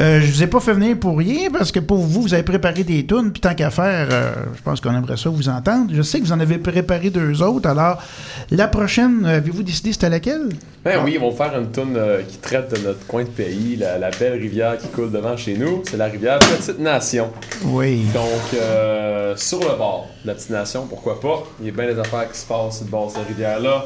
[0.01, 2.45] Euh, je vous ai pas fait venir pour rien parce que pour vous, vous avez
[2.45, 5.91] préparé des tunes, puis tant qu'à faire, euh, je pense qu'on aimerait ça vous entendre.
[5.93, 6.78] Je sais que vous en avez préparé
[7.11, 7.69] deux autres.
[7.69, 8.03] Alors,
[8.51, 10.49] la prochaine, euh, avez-vous décidé c'était laquelle?
[10.85, 13.77] Ben oui, ils vont faire une tune euh, qui traite de notre coin de pays,
[13.77, 15.83] la, la belle rivière qui coule devant chez nous.
[15.89, 17.31] C'est la rivière Petite Nation.
[17.65, 18.07] Oui.
[18.15, 21.43] Donc, euh, sur le bord de la Petite Nation, pourquoi pas?
[21.61, 23.85] Il y a bien des affaires qui se passent sur le bord de cette rivière-là.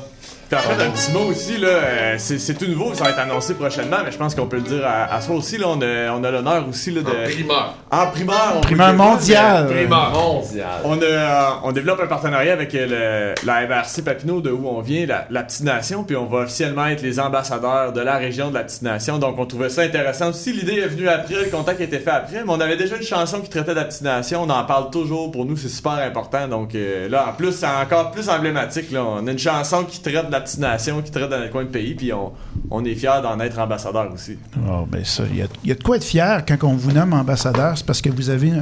[0.48, 3.18] Puis en fait, un petit mot aussi, là, euh, c'est tout nouveau, ça va être
[3.20, 5.57] annoncé prochainement, mais je pense qu'on peut le dire à, à soi aussi.
[5.57, 7.09] Là, on a, on a l'honneur aussi là, de.
[7.09, 7.74] En primeur.
[7.90, 8.52] En primeur.
[8.57, 9.66] on Primeur mondial.
[9.68, 10.11] Primeur.
[10.11, 10.66] Mondial.
[10.85, 14.83] On, a, euh, on développe un partenariat avec le- la MRC Papineau de où on
[14.83, 18.55] vient, la, la Petite Nation, puis on va officiellement les ambassadeurs de la région de
[18.55, 18.83] la Petite.
[19.20, 20.52] Donc on trouvait ça intéressant aussi.
[20.52, 23.02] L'idée est venue après, le contact a été fait après, mais on avait déjà une
[23.02, 24.42] chanson qui traitait de la Petite Nation.
[24.42, 25.31] On en parle toujours.
[25.31, 26.48] Pour nous, c'est super important.
[26.48, 28.90] Donc euh, là, en plus, c'est encore plus emblématique.
[28.90, 29.04] Là.
[29.04, 31.64] On a une chanson qui traite de la Petite Nation, qui traite dans le coin
[31.64, 34.37] de pays, puis on, est fiers d'en être ambassadeur aussi.
[34.69, 37.12] Oh, ben ça, il y y a de quoi être fier quand on vous nomme
[37.12, 38.52] ambassadeur, c'est parce que vous avez,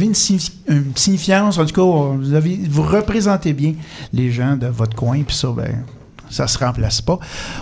[0.00, 3.74] une signifiance, en tout cas, vous, avez, vous représentez bien
[4.12, 5.84] les gens de votre coin, puis ça, ben,
[6.30, 7.18] ça se remplace pas.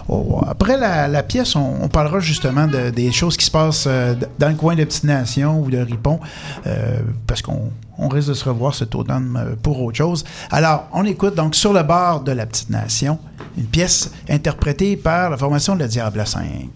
[0.08, 4.14] Oh, après la, la pièce, on, parlera justement de- des choses qui se passent euh,
[4.38, 6.20] dans le coin de Petite Nation ou de Ripon,
[6.66, 10.24] euh, parce qu'on on risque de se revoir cet automne euh, pour autre chose.
[10.50, 13.18] Alors, on écoute donc Sur le bord de la Petite Nation,
[13.56, 16.68] une pièce interprétée par la formation de la Diable à 5.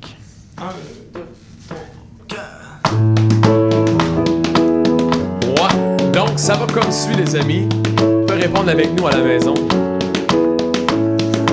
[6.40, 7.68] Ça va comme suit, les amis.
[8.02, 9.52] On peut répondre avec nous à la maison.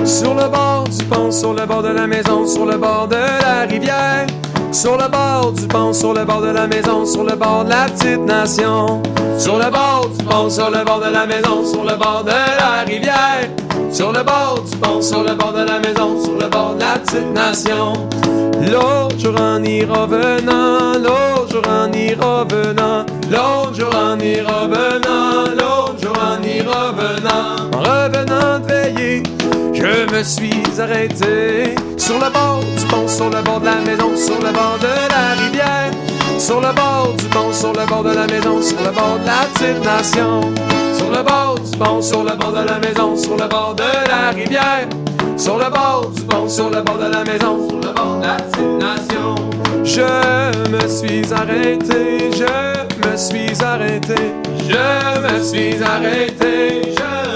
[0.08, 3.16] Sur le bord du pont, sur le bord de la maison, sur le bord de
[3.16, 4.26] la rivière.
[4.72, 7.70] Sur le bord du pont, sur le bord de la maison, sur le bord de
[7.70, 9.02] la petite nation.
[9.38, 12.30] Sur le bord du pont, sur le bord de la maison, sur le bord de
[12.30, 13.50] la rivière.
[13.92, 16.80] Sur le bord du pont, sur le bord de la maison, sur le bord de
[16.80, 17.92] la petite nation.
[18.72, 25.44] L'autre jour en y revenant, l'autre jour en y revenant, l'autre jour en y revenant,
[25.52, 29.22] l'autre jour en y revenant, en revenant de veiller.
[29.78, 34.16] Je me suis arrêté sur le bord du pont, sur le bord de la maison,
[34.16, 35.90] sur le bord de la rivière.
[36.36, 39.26] Sur le bord du pont, sur le bord de la maison, sur le bord de
[39.26, 40.40] la petite nation.
[40.96, 43.84] Sur le bord du pont, sur le bord de la maison, sur le bord de
[44.08, 44.88] la rivière.
[45.36, 48.26] Sur le bord du pont, sur le bord de la maison, sur le bord de
[48.26, 49.34] la petite nation.
[49.84, 54.34] Je me suis arrêté, je me suis arrêté,
[54.68, 57.27] je me suis arrêté, je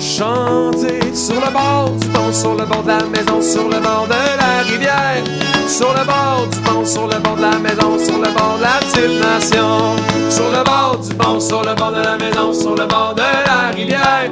[0.00, 4.06] chanter sur le bord du pont, sur le bord de la maison, sur le bord
[4.06, 5.24] de la rivière,
[5.66, 8.62] sur le bord du pont, sur le bord de la maison, sur le bord de
[8.62, 9.96] la petite nation,
[10.30, 13.22] sur le bord du pont, sur le bord de la maison, sur le bord de
[13.22, 14.28] la rivière,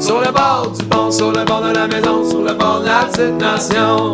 [0.00, 2.86] sur le bord du pont, sur le bord de la maison, sur le bord de
[2.86, 4.12] la petite nation.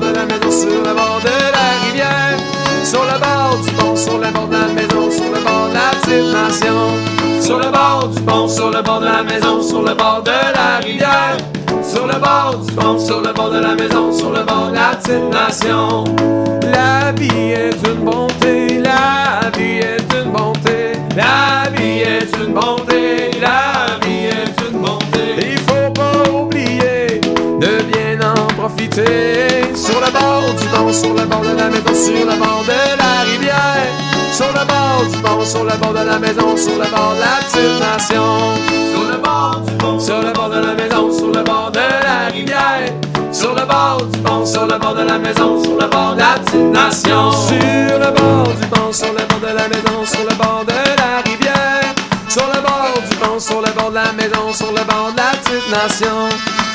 [0.00, 2.38] De la maison, sur le bord de la rivière.
[2.84, 5.74] Sur le bord du pont, sur le bord de la maison, sur le bord de
[5.74, 6.80] la petite nation.
[7.40, 10.30] Sur le bord du pont, sur le bord de la maison, sur le bord de
[10.30, 11.36] la rivière.
[11.82, 14.74] Sur le bord du pont, sur le bord de la maison, sur le bord de
[14.74, 16.04] la petite nation.
[16.62, 22.89] La vie est une bonté, la vie est une bonté, la vie est une bonté,
[28.92, 32.98] Sur le bord du pont, sur le bord de la maison, sur le bord de
[32.98, 33.86] la rivière.
[34.32, 37.20] Sur le bord du pont, sur le bord de la maison, sur le bord de
[37.20, 38.56] la petite nation.
[38.92, 41.78] Sur le bord du pont, sur le bord de la maison, sur le bord de
[41.78, 42.92] la rivière.
[43.32, 46.20] Sur le bord du pont, sur le bord de la maison, sur le bord de
[46.20, 47.30] la petite nation.
[47.30, 50.69] Sur le bord du pont, sur le bord de la maison, sur le bord de
[53.40, 56.28] sur le bord de la maison, sur le bord de la petite nation.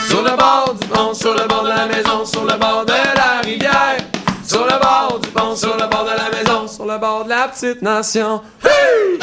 [0.08, 2.94] Sur le bord du pont, sur le bord de la maison, sur le bord de
[2.94, 3.98] la rivière.
[4.44, 7.30] Sur le bord du pont, sur le bord de la maison, sur le bord de
[7.30, 8.42] la petite nation.
[8.64, 9.20] Hey!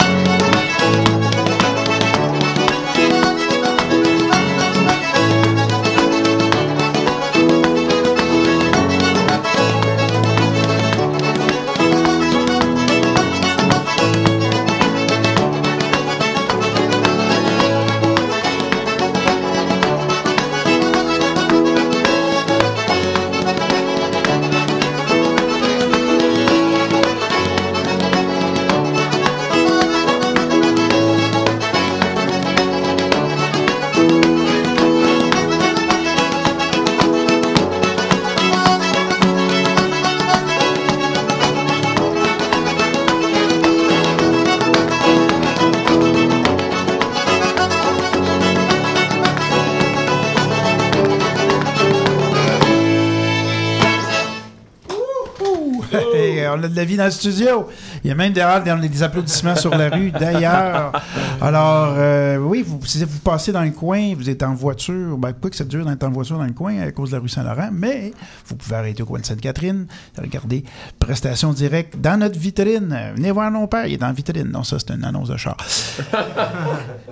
[56.53, 57.69] On a de la vie dans le studio.
[58.05, 60.93] Il y a même derrière des, des applaudissements sur la rue, d'ailleurs.
[61.41, 65.33] Alors, euh, oui, vous, si vous passez dans le coin, vous êtes en voiture, ben,
[65.33, 67.29] quoi que c'est dur d'être en voiture dans le coin à cause de la rue
[67.29, 68.13] Saint-Laurent, mais
[68.47, 69.87] vous pouvez arrêter au coin de Sainte-Catherine,
[70.19, 70.65] regarder
[70.99, 72.97] prestation directe dans notre vitrine.
[73.17, 74.51] Venez voir mon père, il est dans la vitrine.
[74.53, 75.57] Non, ça, c'est une annonce de char.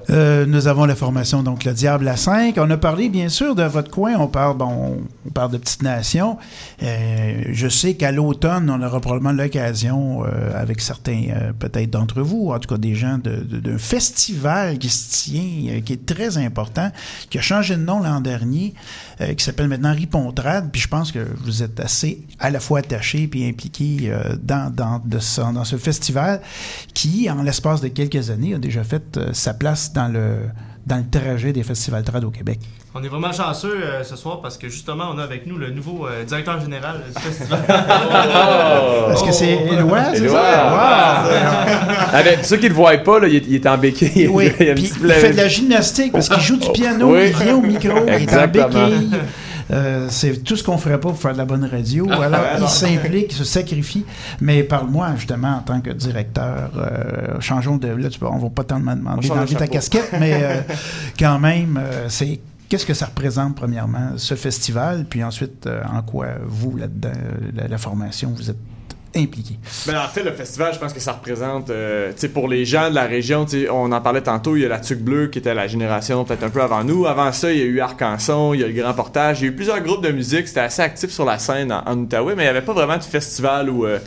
[0.08, 2.56] Euh, nous avons la formation, donc, le Diable à 5.
[2.58, 4.14] On a parlé, bien sûr, de votre coin.
[4.18, 6.36] On parle, bon, on parle de Petite Nation.
[6.82, 10.50] Euh, je sais qu'à l'automne, on aura probablement l'occasion, euh,
[10.80, 15.72] certains, euh, peut-être d'entre vous, en tout cas des gens, d'un festival qui se tient,
[15.72, 16.90] euh, qui est très important,
[17.28, 18.74] qui a changé de nom l'an dernier,
[19.20, 20.70] euh, qui s'appelle maintenant Ripontrade.
[20.72, 24.12] Puis je pense que vous êtes assez à la fois attachés puis impliqués
[24.42, 24.72] dans,
[25.04, 26.40] de dans ce festival
[26.94, 30.48] qui, en l'espace de quelques années, a déjà fait sa place dans le
[30.86, 32.58] dans le trajet des festivals trad au Québec.
[32.94, 35.70] On est vraiment chanceux euh, ce soir parce que justement, on a avec nous le
[35.70, 37.60] nouveau euh, directeur général du festival.
[39.12, 40.40] Est-ce que c'est Éloi, c'est Éloi.
[40.42, 41.24] ça?
[41.30, 42.16] Wow!
[42.16, 44.26] Avec ceux qui le voient pas, là, il, est, il est en béquille.
[44.28, 47.28] Oui, il, il fait de la gymnastique parce qu'il joue du piano, Oui.
[47.28, 49.10] il vient au micro, il est en béquille.
[49.70, 52.06] Euh, c'est tout ce qu'on ferait pas pour faire de la bonne radio.
[52.10, 54.04] Ah, Alors, ouais, il s'implique, il se sacrifie.
[54.40, 57.88] Mais parle-moi, justement, en tant que directeur, euh, changeons de...
[57.88, 60.60] Là, tu on va pas tellement demander d'enlever de ta casquette, mais euh,
[61.18, 62.40] quand même, c'est...
[62.70, 67.10] Qu'est-ce que ça représente, premièrement, ce festival, puis ensuite, euh, en quoi, vous, là-dedans,
[67.52, 68.56] la, la formation, vous êtes
[69.16, 69.54] impliqué?
[69.86, 72.94] Ben, en fait, le festival, je pense que ça représente, euh, pour les gens de
[72.94, 75.66] la région, on en parlait tantôt, il y a la Tuque Bleue qui était la
[75.66, 77.06] génération peut-être un peu avant nous.
[77.06, 79.48] Avant ça, il y a eu Arcanson, il y a le Grand Portage, il y
[79.48, 82.34] a eu plusieurs groupes de musique, c'était assez actif sur la scène en, en Outaouais,
[82.36, 83.98] mais il n'y avait pas vraiment de festival où, euh,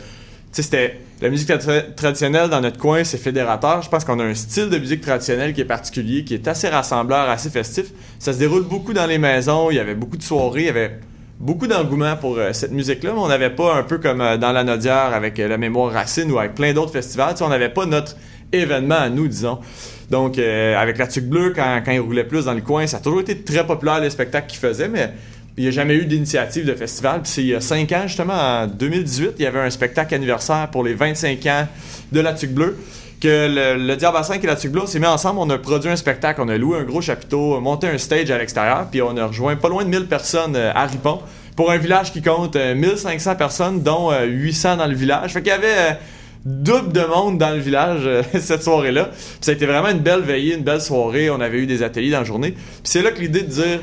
[0.52, 3.82] c'était la musique tra- traditionnelle dans notre coin, c'est fédérateur.
[3.82, 6.68] Je pense qu'on a un style de musique traditionnelle qui est particulier, qui est assez
[6.68, 7.86] rassembleur, assez festif.
[8.20, 10.68] Ça se déroule beaucoup dans les maisons, il y avait beaucoup de soirées, il y
[10.68, 11.00] avait
[11.38, 14.52] beaucoup d'engouement pour euh, cette musique-là, mais on n'avait pas un peu comme euh, dans
[14.52, 17.34] la Nodière avec euh, la mémoire racine ou avec plein d'autres festivals.
[17.40, 18.16] On n'avait pas notre
[18.52, 19.58] événement à nous, disons.
[20.10, 23.00] Donc, avec la Tuque Bleue, quand, quand il roulait plus dans le coin, ça a
[23.00, 25.10] toujours été très populaire les spectacles qu'il faisait, mais
[25.56, 27.22] il n'y a jamais eu d'initiative de festival.
[27.22, 30.14] Puis c'est il y a 5 ans, justement, en 2018, il y avait un spectacle
[30.14, 31.66] anniversaire pour les 25 ans
[32.12, 32.76] de la Tuque Bleue.
[33.24, 35.88] Que le, le Diable à 5 et la on s'est mis ensemble, on a produit
[35.88, 39.16] un spectacle, on a loué un gros chapiteau, monté un stage à l'extérieur, puis on
[39.16, 41.20] a rejoint pas loin de 1000 personnes euh, à Ripon
[41.56, 45.32] pour un village qui compte euh, 1500 personnes, dont euh, 800 dans le village.
[45.32, 45.92] Fait qu'il y avait euh,
[46.44, 49.08] double de monde dans le village euh, cette soirée-là.
[49.40, 51.30] Ça a été vraiment une belle veillée, une belle soirée.
[51.30, 52.50] On avait eu des ateliers dans la journée.
[52.50, 53.80] Puis c'est là que l'idée de dire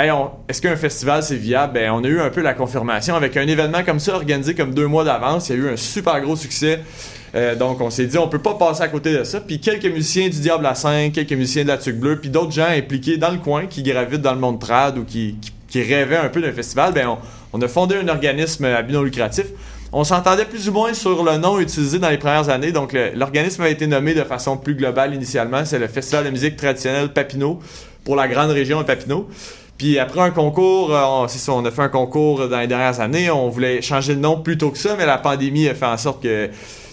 [0.00, 0.10] Hey,
[0.48, 1.74] est-ce qu'un festival c'est viable?
[1.74, 4.74] Ben, on a eu un peu la confirmation avec un événement comme ça organisé comme
[4.74, 5.48] deux mois d'avance.
[5.48, 6.80] Il y a eu un super gros succès.
[7.34, 9.40] Euh, donc on s'est dit on peut pas passer à côté de ça.
[9.40, 12.52] Puis quelques musiciens du Diable à 5, quelques musiciens de la Tuque Bleue, puis d'autres
[12.52, 15.36] gens impliqués dans le coin qui gravitent dans le monde trad ou qui,
[15.68, 17.16] qui, rêvaient un peu d'un festival, ben
[17.52, 19.46] on, a fondé un organisme à but non lucratif.
[19.92, 22.72] On s'entendait plus ou moins sur le nom utilisé dans les premières années.
[22.72, 25.64] Donc l'organisme a été nommé de façon plus globale initialement.
[25.64, 27.58] C'est le Festival de musique traditionnelle Papineau
[28.04, 29.28] pour la grande région de Papineau.
[29.78, 33.00] Puis après un concours, euh, on, ça, on a fait un concours dans les dernières
[33.00, 33.30] années.
[33.30, 35.96] On voulait changer de nom plus tôt que ça, mais la pandémie a fait en
[35.96, 36.50] sorte que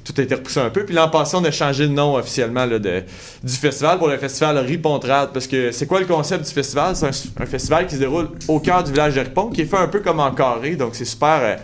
[0.07, 0.85] tout a été repoussé un peu.
[0.85, 3.03] Puis l'an passé, on a changé le nom officiellement là, de,
[3.43, 5.31] du festival pour le festival Ripontrade.
[5.33, 6.95] Parce que c'est quoi le concept du festival?
[6.95, 9.77] C'est un, festival qui se déroule au cœur du village de Ripon, qui est fait
[9.77, 10.75] un peu comme en carré.
[10.75, 11.55] Donc c'est super euh,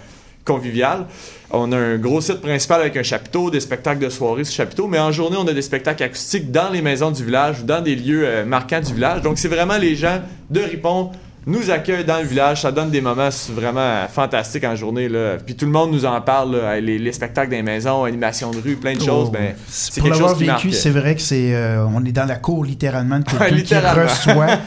[0.45, 1.05] convivial.
[1.51, 4.87] On a un gros site principal avec un chapiteau, des spectacles de soirée sur chapiteau,
[4.87, 7.79] mais en journée, on a des spectacles acoustiques dans les maisons du village ou dans
[7.79, 9.21] des lieux euh, marquants du village.
[9.21, 11.11] Donc, c'est vraiment les gens de Ripon
[11.45, 12.61] nous accueillent dans le village.
[12.61, 15.09] Ça donne des moments vraiment fantastiques en journée.
[15.09, 15.37] Là.
[15.43, 18.59] Puis tout le monde nous en parle, là, les, les spectacles des maisons, animation de
[18.59, 19.27] rue, plein de choses.
[19.27, 22.35] Oh, Ben, c'est Pour l'avoir vécu, c'est vrai que c'est, euh, on est dans la
[22.35, 24.47] cour littéralement de quelqu'un qui reçoit.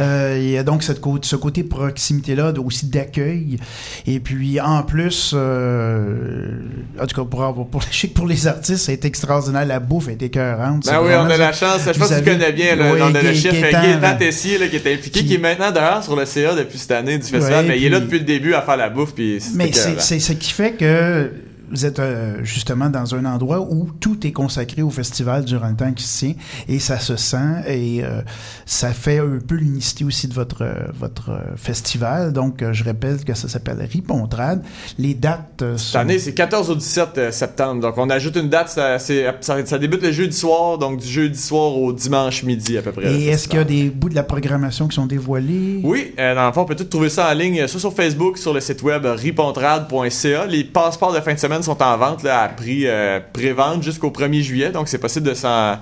[0.00, 3.58] Euh, Il y a donc cette ce côté proximité-là, aussi d'accueil.
[4.06, 6.60] Et puis en plus, euh,
[7.00, 9.64] en tout cas pour, pour, que pour les artistes, c'est extraordinaire.
[9.64, 10.84] La bouffe est écœurante.
[10.86, 11.80] Ben oui, on a la chance.
[11.80, 14.16] Je sais pas Vous si tu connais bien, là, Oui, on a le chef Gaétan.
[14.18, 17.26] Tessier qui est impliqué, qui est maintenant d'ailleurs sur le CA depuis cette année du
[17.26, 19.14] festival, Ouais, mais il est là puis- depuis le début à faire la bouffe.
[19.14, 21.30] Puis Mais c'est ce qui fait que
[21.70, 25.76] vous êtes euh, justement dans un endroit où tout est consacré au festival durant le
[25.76, 26.34] temps qui se tient
[26.68, 28.22] et ça se sent et euh,
[28.66, 32.32] ça fait un peu l'unicité aussi de votre euh, votre festival.
[32.32, 34.62] Donc je répète que ça s'appelle Ripontrade.
[34.98, 37.80] Les dates euh, Cette sont année, c'est 14 au 17 euh, septembre.
[37.82, 38.68] Donc, on ajoute une date.
[38.68, 42.82] Ça, ça, ça débute le jeudi soir, donc du jeudi soir au dimanche midi à
[42.82, 43.12] peu près.
[43.12, 45.80] et est-ce qu'il y a des bouts de la programmation qui sont dévoilés?
[45.84, 48.38] Oui, euh, dans le fond, on peut tout trouver ça en ligne, soit sur Facebook,
[48.38, 50.46] sur le site web ripontrade.ca.
[50.46, 54.42] Les passeports de fin de semaine sont en vente à prix euh, pré-vente jusqu'au 1er
[54.42, 55.78] juillet, donc c'est possible de s'en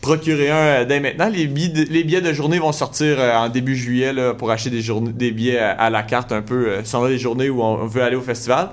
[0.00, 1.28] procurer un euh, dès maintenant.
[1.28, 5.58] Les billets, de, journée vont sortir euh, en début juillet pour acheter des, des billets
[5.58, 6.68] à, la carte un peu.
[6.68, 8.70] Euh, sont journées où on veut aller au festival.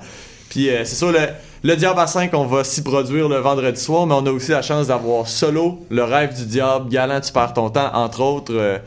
[0.50, 1.20] Puis c'est sûr, le,
[1.64, 4.52] le Diable à 5, on va s'y produire le vendredi soir, mais on a aussi
[4.52, 8.80] la chance d'avoir Solo, Le rêve du diable, Galant, tu perds ton temps, entre autres.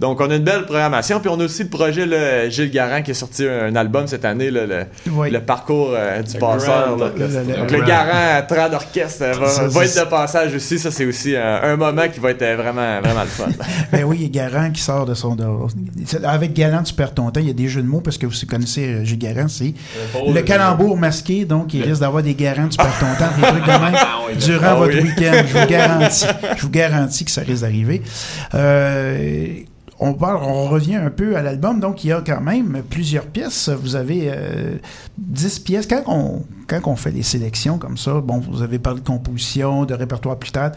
[0.00, 1.20] Donc, on a une belle programmation.
[1.20, 4.24] Puis, on a aussi le projet là, Gilles Garand qui a sorti un album cette
[4.24, 5.30] année, là, le, Oui.
[5.30, 6.96] le parcours euh, du Le passeur.
[6.96, 7.04] Grand là.
[7.12, 7.40] Orchestre.
[7.46, 10.54] Le- le- Donc, le- le Garand Trad Orchestre euh, va, Ça, va être de passage
[10.54, 10.78] aussi.
[10.78, 13.48] Ça, c'est aussi un, un moment qui va être euh, vraiment, vraiment le fun.
[13.92, 15.36] Ben oui, Garant qui sort de son.
[16.24, 17.40] avec Galant, tu perds ton temps.
[17.40, 19.74] Il y a des jeux de mots parce que vous connaissez euh, Gilles Garant, c'est
[20.26, 21.44] le calembour masqué.
[21.44, 24.66] Donc, il risque d'avoir des Garants, tu perds ton temps, des trucs de même durant
[24.70, 25.02] Ah votre oui.
[25.02, 25.42] week-end.
[25.46, 26.26] Je vous garantis.
[26.56, 28.02] Je vous garantis que ça risque d'arriver.
[28.54, 29.48] Euh,
[30.00, 33.26] on parle, on revient un peu à l'album, donc il y a quand même plusieurs
[33.26, 33.68] pièces.
[33.68, 34.76] Vous avez euh,
[35.18, 35.86] 10 pièces.
[35.86, 40.36] Quand on, fait des sélections comme ça, bon, vous avez parlé de composition, de répertoire
[40.38, 40.72] plus tard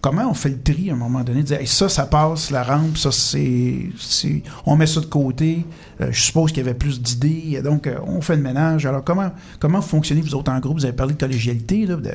[0.00, 1.42] comment on fait le tri à un moment donné?
[1.42, 3.88] Dire, ça, ça passe, la rampe, ça, c'est-
[4.66, 5.64] On met ça de côté.
[6.02, 7.62] Euh, je suppose qu'il y avait plus d'idées.
[7.62, 8.84] Donc, euh, on fait le ménage.
[8.84, 10.76] Alors, comment, comment fonctionnez vous autres en groupe?
[10.78, 11.96] Vous avez parlé de collégialité, là.
[11.96, 12.10] de-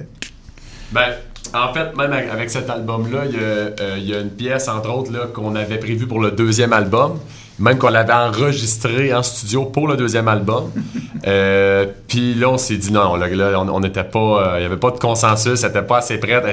[0.91, 1.05] Ben,
[1.53, 4.67] en fait, même avec cet album-là, il y, a, euh, il y a une pièce,
[4.67, 7.19] entre autres, qu'on avait prévue pour le deuxième album.
[7.59, 10.71] Même qu'on l'avait enregistré en studio pour le deuxième album.
[11.27, 14.19] Euh, Puis là, on s'est dit non, là, là, on n'était pas.
[14.19, 16.45] euh, Il n'y avait pas de consensus, elle n'était pas assez prête.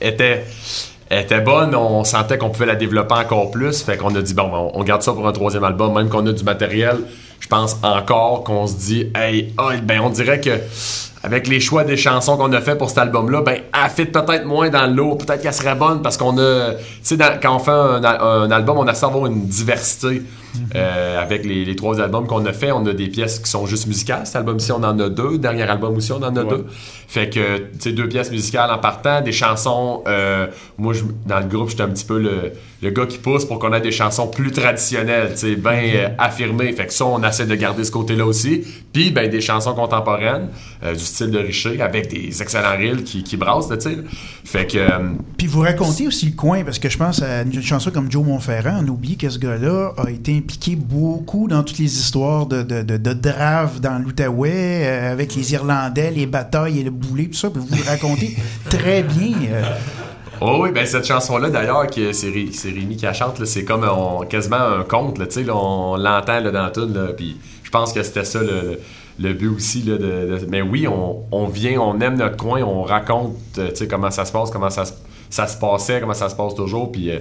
[0.00, 0.44] Elle, était.
[1.08, 3.80] elle était bonne, on sentait qu'on pouvait la développer encore plus.
[3.84, 6.26] Fait qu'on a dit, bon, on, on garde ça pour un troisième album, même qu'on
[6.26, 6.96] a du matériel.
[7.38, 10.58] Je pense encore qu'on se dit, hey, ah, ben, on dirait que
[11.22, 14.44] avec les choix des chansons qu'on a fait pour cet album-là, ben, elle fit peut-être
[14.44, 15.14] moins dans le lot.
[15.16, 16.72] Peut-être qu'elle serait bonne parce qu'on a.
[17.04, 20.22] Tu sais, quand on fait un, al- un album, on a avoir une diversité.
[20.74, 23.64] Euh, avec les, les trois albums qu'on a fait, on a des pièces qui sont
[23.64, 24.26] juste musicales.
[24.26, 25.38] Cet album-ci, on en a deux.
[25.38, 26.66] Dernier album aussi, on en a deux.
[27.08, 30.02] Fait que, tu sais, deux pièces musicales en partant, des chansons.
[30.06, 30.46] euh,
[30.76, 32.52] moi, je- dans le groupe, j'étais un petit peu le,
[32.82, 36.08] le gars qui pousse pour qu'on ait des chansons plus traditionnelles, tu sais, bien euh,
[36.18, 36.70] affirmées.
[36.72, 38.62] Fait que ça, on essaie de garder ce côté-là aussi.
[38.92, 40.48] Puis, ben, des chansons contemporaines,
[40.82, 43.98] du style de Richer, avec des excellents reels qui, qui brassent, tu sais.
[44.44, 44.78] Fait que.
[44.78, 44.88] euh,
[45.38, 48.24] Puis vous racontez aussi le coin, parce que je pense à une chanson comme Joe
[48.24, 52.62] Montferrand, on oublie que ce gars-là a été impliqué beaucoup dans toutes les histoires de,
[52.62, 57.26] de, de, de drave dans l'Outaouais, euh, avec les Irlandais, les batailles et le boulet,
[57.26, 57.50] tout ça.
[57.50, 58.36] Puis vous le racontez
[58.68, 59.32] très bien.
[59.50, 59.62] euh.
[60.44, 63.64] Oh oui, ben cette chanson-là, d'ailleurs, que c'est, Ré- c'est Rémi qui la chante, c'est
[63.64, 67.36] comme on- quasiment un conte, là, tu sais, là, on l'entend là, dans tout, puis
[67.62, 68.80] je pense que c'était ça le, le-
[69.20, 72.62] le but aussi, là, de, de- mais oui, on, on vient, on aime notre coin,
[72.62, 74.92] on raconte, euh, tu sais, comment ça se passe, comment ça, se-
[75.30, 77.18] ça se passait, comment ça se passe toujours, puis euh,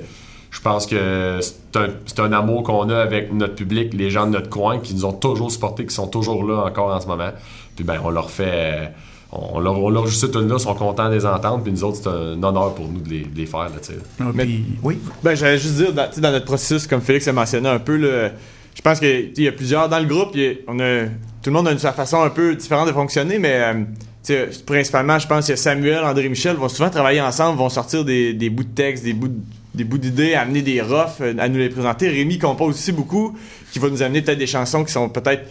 [0.51, 4.25] je pense que c'est un, c'est un amour qu'on a avec notre public, les gens
[4.25, 7.07] de notre coin, qui nous ont toujours supportés, qui sont toujours là encore en ce
[7.07, 7.31] moment,
[7.75, 8.49] puis ben, on leur fait...
[8.51, 8.85] euh,
[9.33, 11.99] on leur, on leur joue cette ils sont contents de les entendre, puis nous autres,
[12.03, 13.99] c'est un honneur pour nous de les, de les faire, là, tu sais.
[14.33, 14.45] Mais-
[14.83, 14.99] oui.
[15.23, 17.79] Ben, j'allais juste dire, dans, tu sais, dans notre processus, comme Félix a mentionné un
[17.79, 18.31] peu, là,
[18.75, 20.35] je pense qu'il y a plusieurs dans le groupe.
[20.35, 21.05] a- on a,
[21.41, 23.61] tout le monde a une sa façon un peu différente de fonctionner, mais
[24.29, 28.33] euh, principalement, je pense a Samuel, André Michel vont souvent travailler ensemble, vont sortir des,
[28.49, 29.39] bouts de texte, des bouts de-
[29.73, 32.09] des bouts d'idées, amener des roughs, euh, à nous les présenter.
[32.09, 33.37] Rémi compose aussi beaucoup,
[33.71, 35.43] qui va nous amener peut-être des chansons qui sont peut-être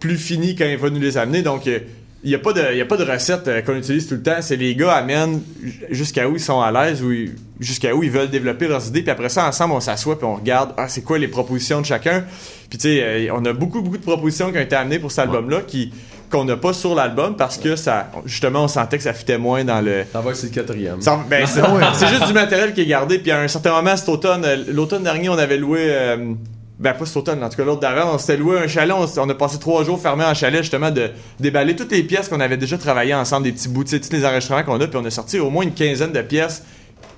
[0.00, 1.42] plus finies quand il va nous les amener.
[1.42, 1.80] Donc, euh,
[2.24, 2.40] il n'y a, a
[2.86, 4.40] pas de recette qu'on utilise tout le temps.
[4.40, 5.42] C'est les gars amènent
[5.90, 9.02] jusqu'à où ils sont à l'aise, ou ils- jusqu'à où ils veulent développer leurs idées.
[9.02, 11.86] Puis après ça, ensemble, on s'assoit puis on regarde ah, c'est quoi les propositions de
[11.86, 12.24] chacun.
[12.68, 15.10] Puis tu sais, euh, on a beaucoup, beaucoup de propositions qui ont été amenées pour
[15.10, 15.92] cet album-là qui
[16.30, 19.62] qu'on n'a pas sur l'album parce que ça justement on sentait que ça fitait moins
[19.62, 20.98] dans le Ça va c'est le quatrième
[21.30, 21.46] ben,
[21.94, 24.64] c'est juste du matériel qui est gardé puis à un certain moment cet automne euh,
[24.66, 26.34] l'automne dernier on avait loué euh,
[26.78, 29.30] ben pas cet automne, en tout cas l'autre d'avant, on s'était loué un chalet, on,
[29.30, 32.58] a passé trois jours fermés en chalet justement de déballer toutes les pièces qu'on avait
[32.58, 35.04] déjà travaillées ensemble, des petits bouts, tu sais, tous les enregistrements qu'on a, puis on
[35.06, 36.62] a sorti au moins une quinzaine de pièces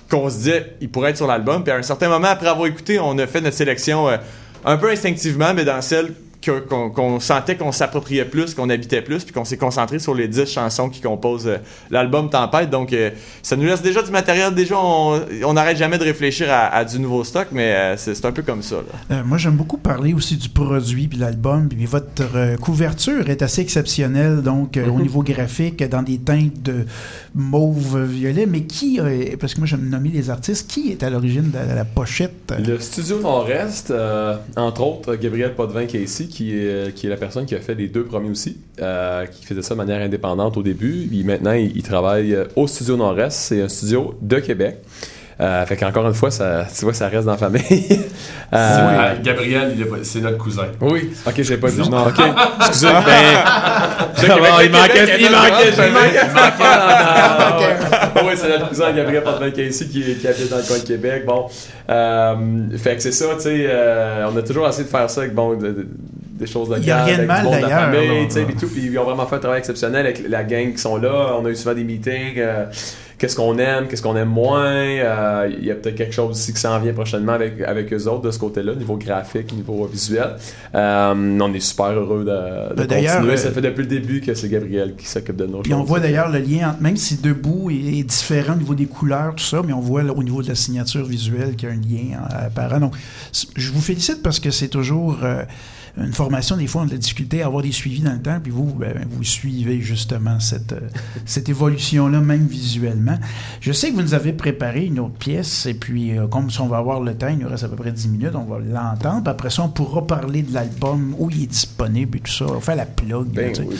[0.09, 1.63] qu'on se disait ils pourraient être sur l'album.
[1.63, 4.17] Puis à un certain moment, après avoir écouté, on a fait notre sélection euh,
[4.65, 9.33] un peu instinctivement, mais dans celle qu'on sentait qu'on s'appropriait plus, qu'on habitait plus, puis
[9.33, 11.57] qu'on s'est concentré sur les 10 chansons qui composent euh,
[11.91, 12.69] l'album Tempête.
[12.69, 13.09] Donc euh,
[13.43, 14.53] ça nous laisse déjà du matériel.
[14.55, 18.31] Déjà, on n'arrête jamais de réfléchir à, à du nouveau stock, mais euh, c'est un
[18.31, 18.77] peu comme ça.
[18.77, 19.17] là.
[19.17, 21.67] Euh, moi, j'aime beaucoup parler aussi du produit puis l'album.
[21.69, 25.01] Puis votre euh, couverture est assez exceptionnelle, donc euh, au Mhm.
[25.01, 26.85] niveau graphique, dans des teintes de
[27.35, 28.45] mauve violet.
[28.45, 31.75] Mais qui, euh, parce que moi j'aime nommer les artistes, qui est à l'origine de
[31.75, 32.53] la pochette?
[32.65, 37.45] Le studio Nord-Est, euh, entre autres, Gabriel Potvin Casey, qui est, qui est la personne
[37.45, 40.63] qui a fait les deux premiers aussi, euh, qui faisait ça de manière indépendante au
[40.63, 41.07] début.
[41.09, 43.31] Puis maintenant, il, il travaille euh, au studio Nord-Est.
[43.31, 44.77] C'est un studio de Québec.
[45.41, 47.63] Euh, fait qu'encore une fois, ça, tu vois, ça reste dans la famille.
[48.51, 50.65] Euh, Gabriel, c'est notre cousin.
[50.81, 51.87] Oui, ok, j'ai pas dit.
[51.87, 52.07] Non.
[52.07, 52.19] Ok,
[52.61, 53.43] excusez, ben.
[54.15, 56.57] Je sais qu'avec bon, le il manquait, il manquait, il manquait, il manquait.
[56.59, 57.59] Ah,
[58.15, 60.83] Ah, Oui, c'est notre cousin Gabriel Potvin Casey qui, qui habite dans le coin de
[60.83, 61.25] Québec.
[61.25, 61.45] Bon,
[61.89, 62.35] euh,
[62.77, 65.33] fait que c'est ça, tu sais, euh, on a toujours essayé de faire ça avec
[65.33, 65.87] bon, de- de-
[66.39, 68.19] des choses locales, Il y a rien de mal, du monde de la d'ailleurs, famille,
[68.21, 68.25] là.
[68.27, 70.71] tu sais, puis tout, puis ils ont vraiment fait un travail exceptionnel avec la gang
[70.71, 71.35] qui sont là.
[71.37, 72.35] On a eu souvent des meetings.
[72.37, 72.65] euh,
[73.19, 74.63] qu'est-ce qu'on aime, qu'est-ce qu'on aime moins.
[74.63, 78.07] Euh, Il y a peut-être quelque chose aussi qui s'en vient prochainement avec, avec eux
[78.07, 80.35] autres de ce côté-là, niveau graphique, niveau visuel.
[80.73, 83.33] Euh, on est super heureux de, de Ben, d'ailleurs, continuer.
[83.33, 85.83] euh, Ça fait depuis le début que c'est Gabriel qui s'occupe de nos Puis on
[85.83, 89.35] voit d'ailleurs le lien, entre, même si Debout est, est différent au niveau des couleurs,
[89.35, 91.75] tout ça, mais on voit là, au niveau de la signature visuelle qu'il y a
[91.75, 92.79] un lien apparent.
[92.79, 92.93] Donc,
[93.55, 95.43] je vous félicite parce que c'est toujours euh,
[95.97, 98.21] une formation, des fois, on a de la difficulté à avoir des suivis dans le
[98.21, 100.79] temps, puis vous, ben, vous suivez justement cette, euh,
[101.25, 103.17] cette évolution-là, même visuellement.
[103.61, 106.59] Je sais que vous nous avez préparé une autre pièce, et puis, euh, comme si
[106.61, 108.59] on va avoir le temps, il nous reste à peu près 10 minutes, on va
[108.59, 112.31] l'entendre, puis après ça, on pourra parler de l'album, où il est disponible et tout
[112.31, 112.45] ça.
[112.47, 113.27] On va faire la plug.
[113.27, 113.75] Ben oui, ben oui.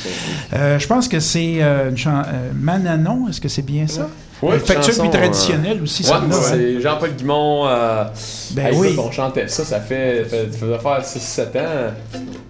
[0.53, 2.23] Euh, je pense que c'est euh, une chan-
[2.55, 4.09] Mananon, est-ce que c'est bien ça?
[4.41, 6.41] Ouais, Factuel chanson, puis traditionnel aussi, ouais, celle-là, hein.
[6.51, 7.67] c'est Jean-Paul Guimont.
[7.67, 8.03] Euh,
[8.51, 8.87] Ben hey, oui.
[8.93, 11.93] écoute, on chantait ça, ça fait, ça faisait faire 6-7 ans.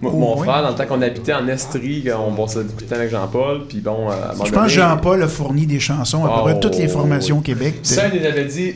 [0.00, 0.46] Moi, Oh, mon oui.
[0.46, 3.80] frère, dans le temps qu'on habitait en Estrie, on bossait de temps avec Jean-Paul, puis
[3.80, 4.14] bon, euh,
[4.44, 7.38] Je pense que Jean-Paul a fourni des chansons à peu près Oh, toutes les formations
[7.38, 7.74] au Québec.
[7.82, 8.74] Ça, il nous avait dit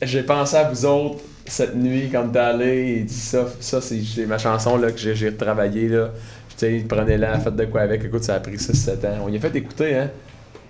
[0.00, 2.96] J'ai pensé à vous autres cette nuit quand t'es allé.
[3.00, 5.88] Il dit ça, ça c'est ma chanson là, que j'ai retravaillée.
[5.88, 6.10] Là.
[6.56, 8.04] Tu sais, prenez-la, faites de quoi avec.
[8.04, 9.24] Écoute, ça a pris 6-7 ans.
[9.26, 10.10] On y a fait écouter, hein.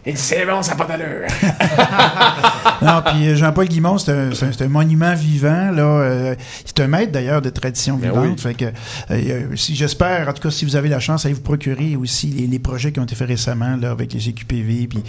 [0.04, 1.26] Il dit C'est bon, ça n'a pas d'allure.
[2.82, 5.70] Non, puis euh, Jean-Paul Guimond, c'est un, c'est un- c'est un monument vivant.
[5.70, 6.34] Là, euh,
[6.64, 8.26] c'est un maître d'ailleurs de tradition Ben vivante.
[8.38, 8.42] oui.
[8.42, 8.64] Fait que,
[9.12, 12.26] euh, si j'espère, en tout cas, si vous avez la chance, allez vous procurer aussi
[12.28, 14.88] les, les projets qui ont été faits récemment là, avec les EQPV.
[14.88, 15.02] Puis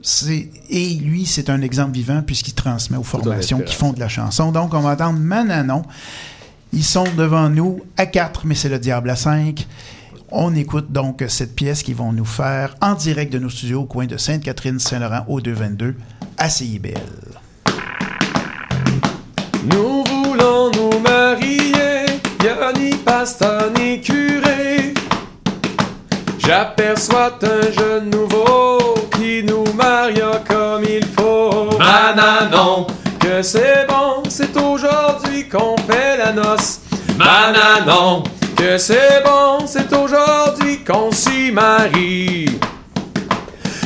[0.00, 4.08] c'est et lui, c'est un exemple vivant puisqu'il transmet aux formations qui font de la
[4.08, 4.50] chanson.
[4.50, 5.82] Donc, on va entendre Mananon.
[6.72, 9.66] Ils sont devant nous à 4, mais c'est le diable à 5.
[10.30, 13.84] On écoute donc cette pièce qu'ils vont nous faire en direct de nos studios au
[13.84, 15.94] coin de Sainte-Catherine-Saint-Laurent au 222
[16.38, 16.94] à CIBL.
[19.70, 22.06] Nous voulons nous marier,
[22.42, 24.94] y'a ni pasteur ni curé.
[26.38, 31.78] J'aperçois un jeune nouveau qui nous maria comme il faut.
[31.78, 32.86] Mananon,
[33.18, 36.80] que c'est bon, c'est aujourd'hui qu'on fait la noce.
[37.16, 38.24] Mananon,
[38.64, 42.46] que c'est bon, c'est aujourd'hui qu'on s'y marie.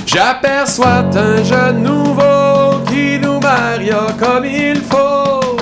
[0.07, 5.57] J'aperçois un jeune nouveau qui nous maria comme il faut.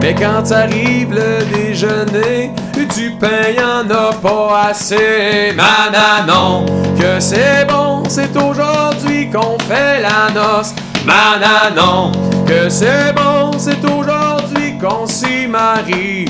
[0.00, 2.50] Mais quand arrive le déjeuner,
[2.96, 5.54] du pain y'en a pas assez.
[5.54, 6.66] Mananon,
[6.98, 10.74] que c'est bon, c'est aujourd'hui qu'on fait la noce.
[11.06, 12.10] Mananon,
[12.48, 16.24] que c'est bon, c'est aujourd'hui qu'on s'y marie.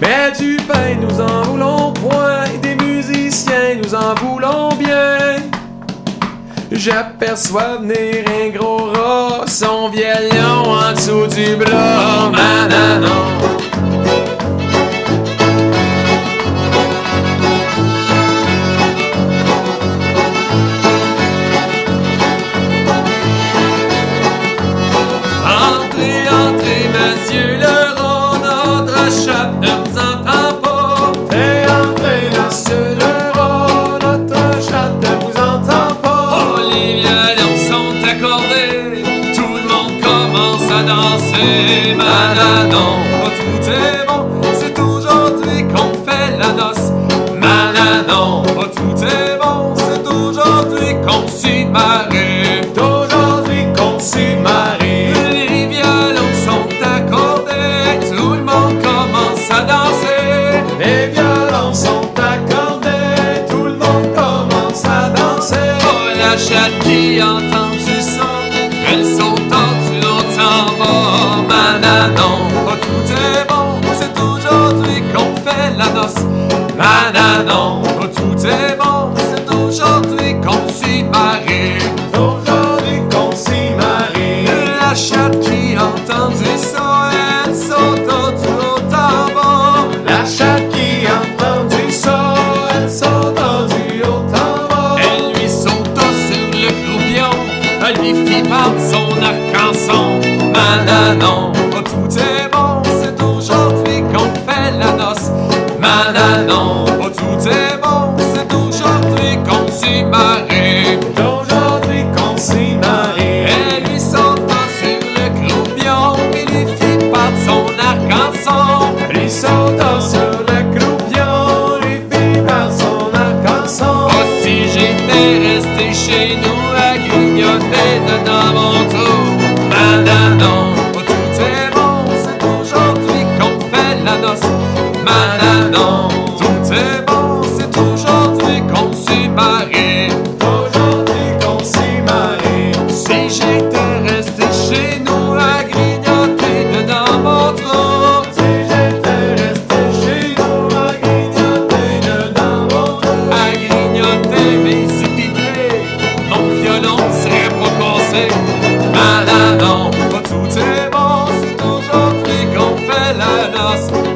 [0.00, 5.36] Mais du pain, nous en voulons point, et des musiciens, nous en voulons bien.
[6.72, 13.59] J'aperçois venir un gros rat, son violon en dessous du bras, mananon.
[51.60, 52.29] Qu'on s'y marie.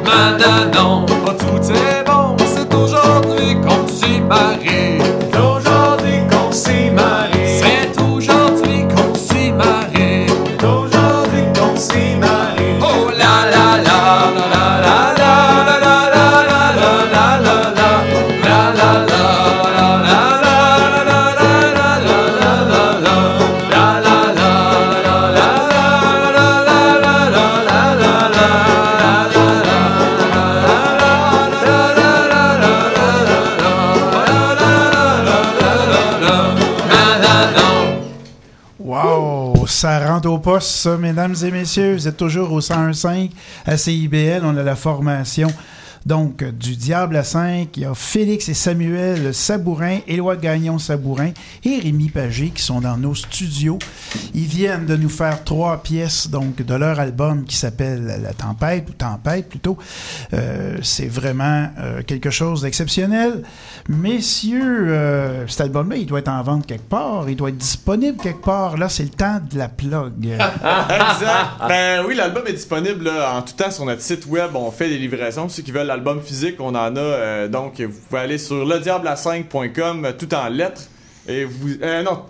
[0.03, 2.04] maintenant, pas tout
[40.99, 41.93] mesdames et messieurs.
[41.93, 43.31] Vous êtes toujours au 101.5
[43.65, 44.41] à CIBL.
[44.43, 45.49] On a la formation.
[46.05, 51.31] Donc, du Diable à 5, il y a Félix et Samuel Sabourin, Éloi Gagnon Sabourin
[51.63, 53.79] et Rémi Pagé qui sont dans nos studios.
[54.35, 58.87] Ils viennent de nous faire trois pièces donc de leur album qui s'appelle La Tempête,
[58.87, 59.79] ou Tempête plutôt.
[60.33, 63.41] Euh, c'est vraiment euh, quelque chose d'exceptionnel.
[63.89, 68.21] Messieurs, euh, cet album-là, il doit être en vente quelque part, il doit être disponible
[68.21, 68.77] quelque part.
[68.77, 70.23] Là, c'est le temps de la plug.
[70.25, 71.67] exact.
[71.67, 74.51] Ben oui, l'album est disponible en tout temps sur notre site web.
[74.53, 75.49] On fait des livraisons.
[75.49, 76.99] Ceux qui veulent l'album physique, on en a.
[76.99, 80.83] euh, donc, vous pouvez aller sur lediable5.com tout en lettres.
[81.27, 81.69] Et vous.
[81.81, 82.25] euh, non,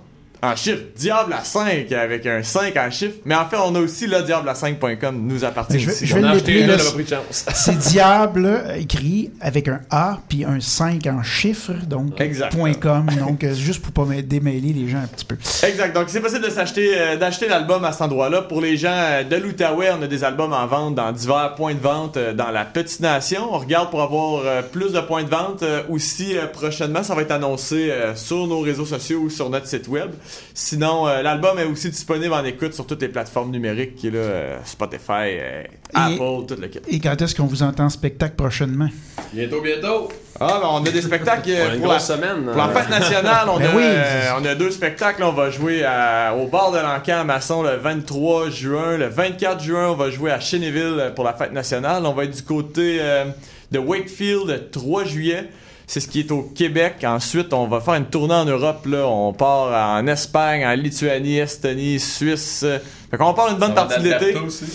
[0.52, 0.82] en chiffre.
[0.96, 3.16] Diable à 5 avec un 5 en chiffre.
[3.26, 6.06] Mais en fait, on a aussi lediable5.com nous appartient Je vais- aussi.
[6.06, 7.46] je vais On a acheté là, un, c'est- on a pris de chance.
[7.54, 12.56] C'est Diable écrit avec un A puis un 5 en chiffres, donc Exact.
[12.82, 15.36] .com, donc euh, juste pour pas démêler les gens un petit peu.
[15.68, 15.94] Exact.
[15.96, 18.44] Donc, c'est possible de s'acheter, euh, d'acheter l'album à cet endroit-là.
[18.44, 21.74] Pour les gens euh, de l'Outaouais, on a des albums en vente dans divers points
[21.74, 23.48] de vente euh, dans la petite nation.
[23.54, 25.64] On regarde pour avoir plus de points de vente.
[25.90, 30.12] Aussi, prochainement, ça va être annoncé sur nos réseaux sociaux ou sur notre site web.
[30.54, 34.12] Sinon, euh, l'album est aussi disponible en écoute sur toutes les plateformes numériques, qui est
[34.12, 35.64] là, euh, Spotify, euh,
[35.94, 36.80] Apple, tout le kit.
[36.88, 38.88] Et quand est-ce qu'on vous entend en spectacle prochainement?
[39.34, 40.10] Bientôt, bientôt.
[40.40, 42.90] Ah, ben, on a des spectacles On a une pour, la, semaine, pour la fête
[42.90, 43.48] nationale.
[43.50, 43.84] On, Ben a, oui.
[43.86, 45.24] euh, on a deux spectacles.
[45.24, 48.98] On va jouer à- au bar de l'Encan à Masson le 23 juin.
[48.98, 52.06] Le 24 juin, on va jouer à Chénéville euh, pour la fête nationale.
[52.06, 53.26] On va être du côté euh,
[53.72, 55.50] de Wakefield le 3 juillet.
[55.88, 57.04] C'est ce qui est au Québec.
[57.04, 58.86] Ensuite, on va faire une tournée en Europe.
[58.86, 59.08] Là.
[59.08, 62.66] On part en Espagne, en Lituanie, Estonie, Suisse.
[63.12, 64.36] Fait qu'on part une bonne partie de l'été.
[64.38, 64.66] aussi.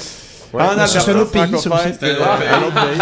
[0.52, 0.62] Ouais.
[0.76, 1.84] Mais c'est un autre pays, ça aussi.
[2.00, 3.00] C'est un autre pays.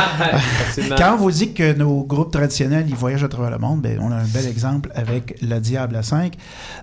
[0.66, 0.96] Absolument.
[0.98, 3.98] Quand on vous dit que nos groupes traditionnels, ils voyagent à travers le monde, ben,
[4.00, 6.34] on a un bel exemple avec Le Diable à 5.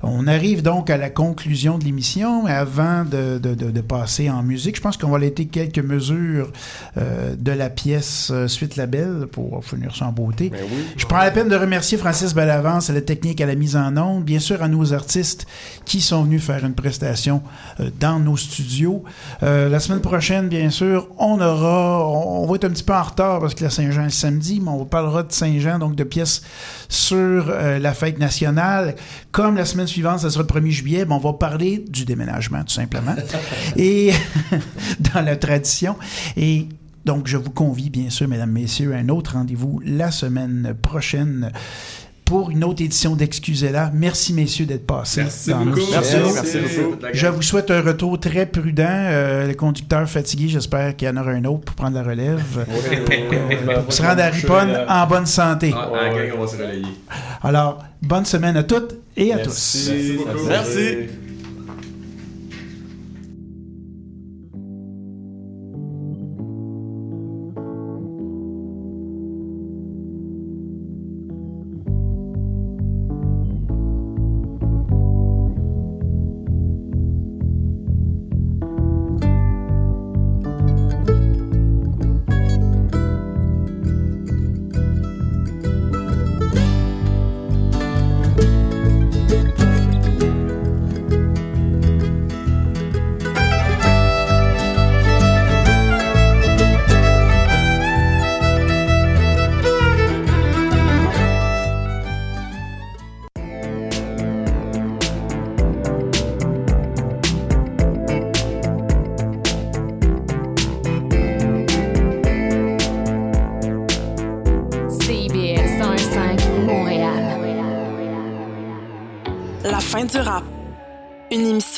[0.04, 4.42] On arrive donc à la conclusion de l'émission, avant de, de- de- de passer en
[4.44, 6.52] musique, je pense qu'on va laisser quelques mesures
[6.98, 10.52] euh, de la pièce euh, Suite la Belle pour finir ça en beauté.
[10.98, 13.96] Je prends la peine de remercier Francis Bellavance à la technique, à la mise en
[13.98, 15.46] onde, bien sûr à nos artistes
[15.86, 17.42] qui sont venus faire une prestation
[17.80, 19.04] euh, dans nos studios.
[19.44, 23.04] Euh, la semaine prochaine, bien sûr, on aura, on, va être un petit peu en
[23.04, 26.44] retard parce que la Saint-Jean est samedi, mais on parlera de Saint-Jean, donc de pièces
[26.88, 28.96] sur euh, la fête nationale.
[29.32, 32.64] Comme la semaine suivante, ça sera le 1er juillet, ben, on va parler du déménagement,
[32.64, 33.16] tout simplement.
[33.76, 34.14] Et
[35.14, 35.98] dans la tradition.
[36.38, 36.70] Et
[37.04, 41.52] donc, je vous convie, bien sûr, mesdames, messieurs, à un autre rendez-vous la semaine prochaine
[42.26, 43.92] pour une autre édition d'Excusez-la.
[43.94, 45.22] Merci, messieurs, d'être passés.
[45.22, 45.80] Merci beaucoup.
[45.92, 46.98] Merci, merci beaucoup.
[47.14, 48.84] Je vous souhaite un retour très prudent.
[48.88, 52.66] Euh, le conducteur fatigué, j'espère qu'il y en aura un autre pour prendre la relève.
[53.84, 55.72] Pour se rendre à Ripon en bonne santé.
[55.76, 56.86] Ah, en gang, on va se relayer.
[57.44, 59.90] Alors, bonne semaine à toutes et à tous.
[59.90, 60.48] Merci beaucoup.
[60.48, 61.25] Merci.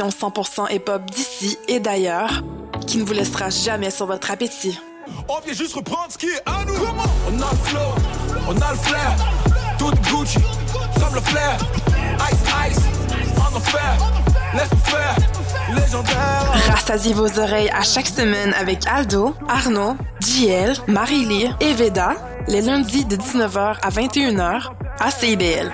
[0.08, 2.41] Une émission 100% hip-hop d'ici et d'ailleurs
[2.86, 4.80] qui ne vous laissera jamais sur votre appétit.
[5.28, 6.74] On vient juste reprendre ce qui est à nous.
[6.74, 7.80] On a le flow,
[8.47, 9.16] on a le flair.
[9.78, 10.39] Tout Gucci,
[10.99, 11.58] comme le flair.
[12.32, 12.84] Ice, ice,
[13.38, 13.97] en enfer.
[14.53, 15.16] Laisse-nous faire,
[15.76, 16.53] légendaire.
[16.70, 22.14] Rassasiez vos oreilles à chaque semaine avec Aldo, Arnaud, JL, Marie-Lee et Veda,
[22.47, 25.74] les lundis de 19h à 21h à CIBL.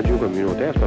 [0.00, 0.80] Radio Camino 10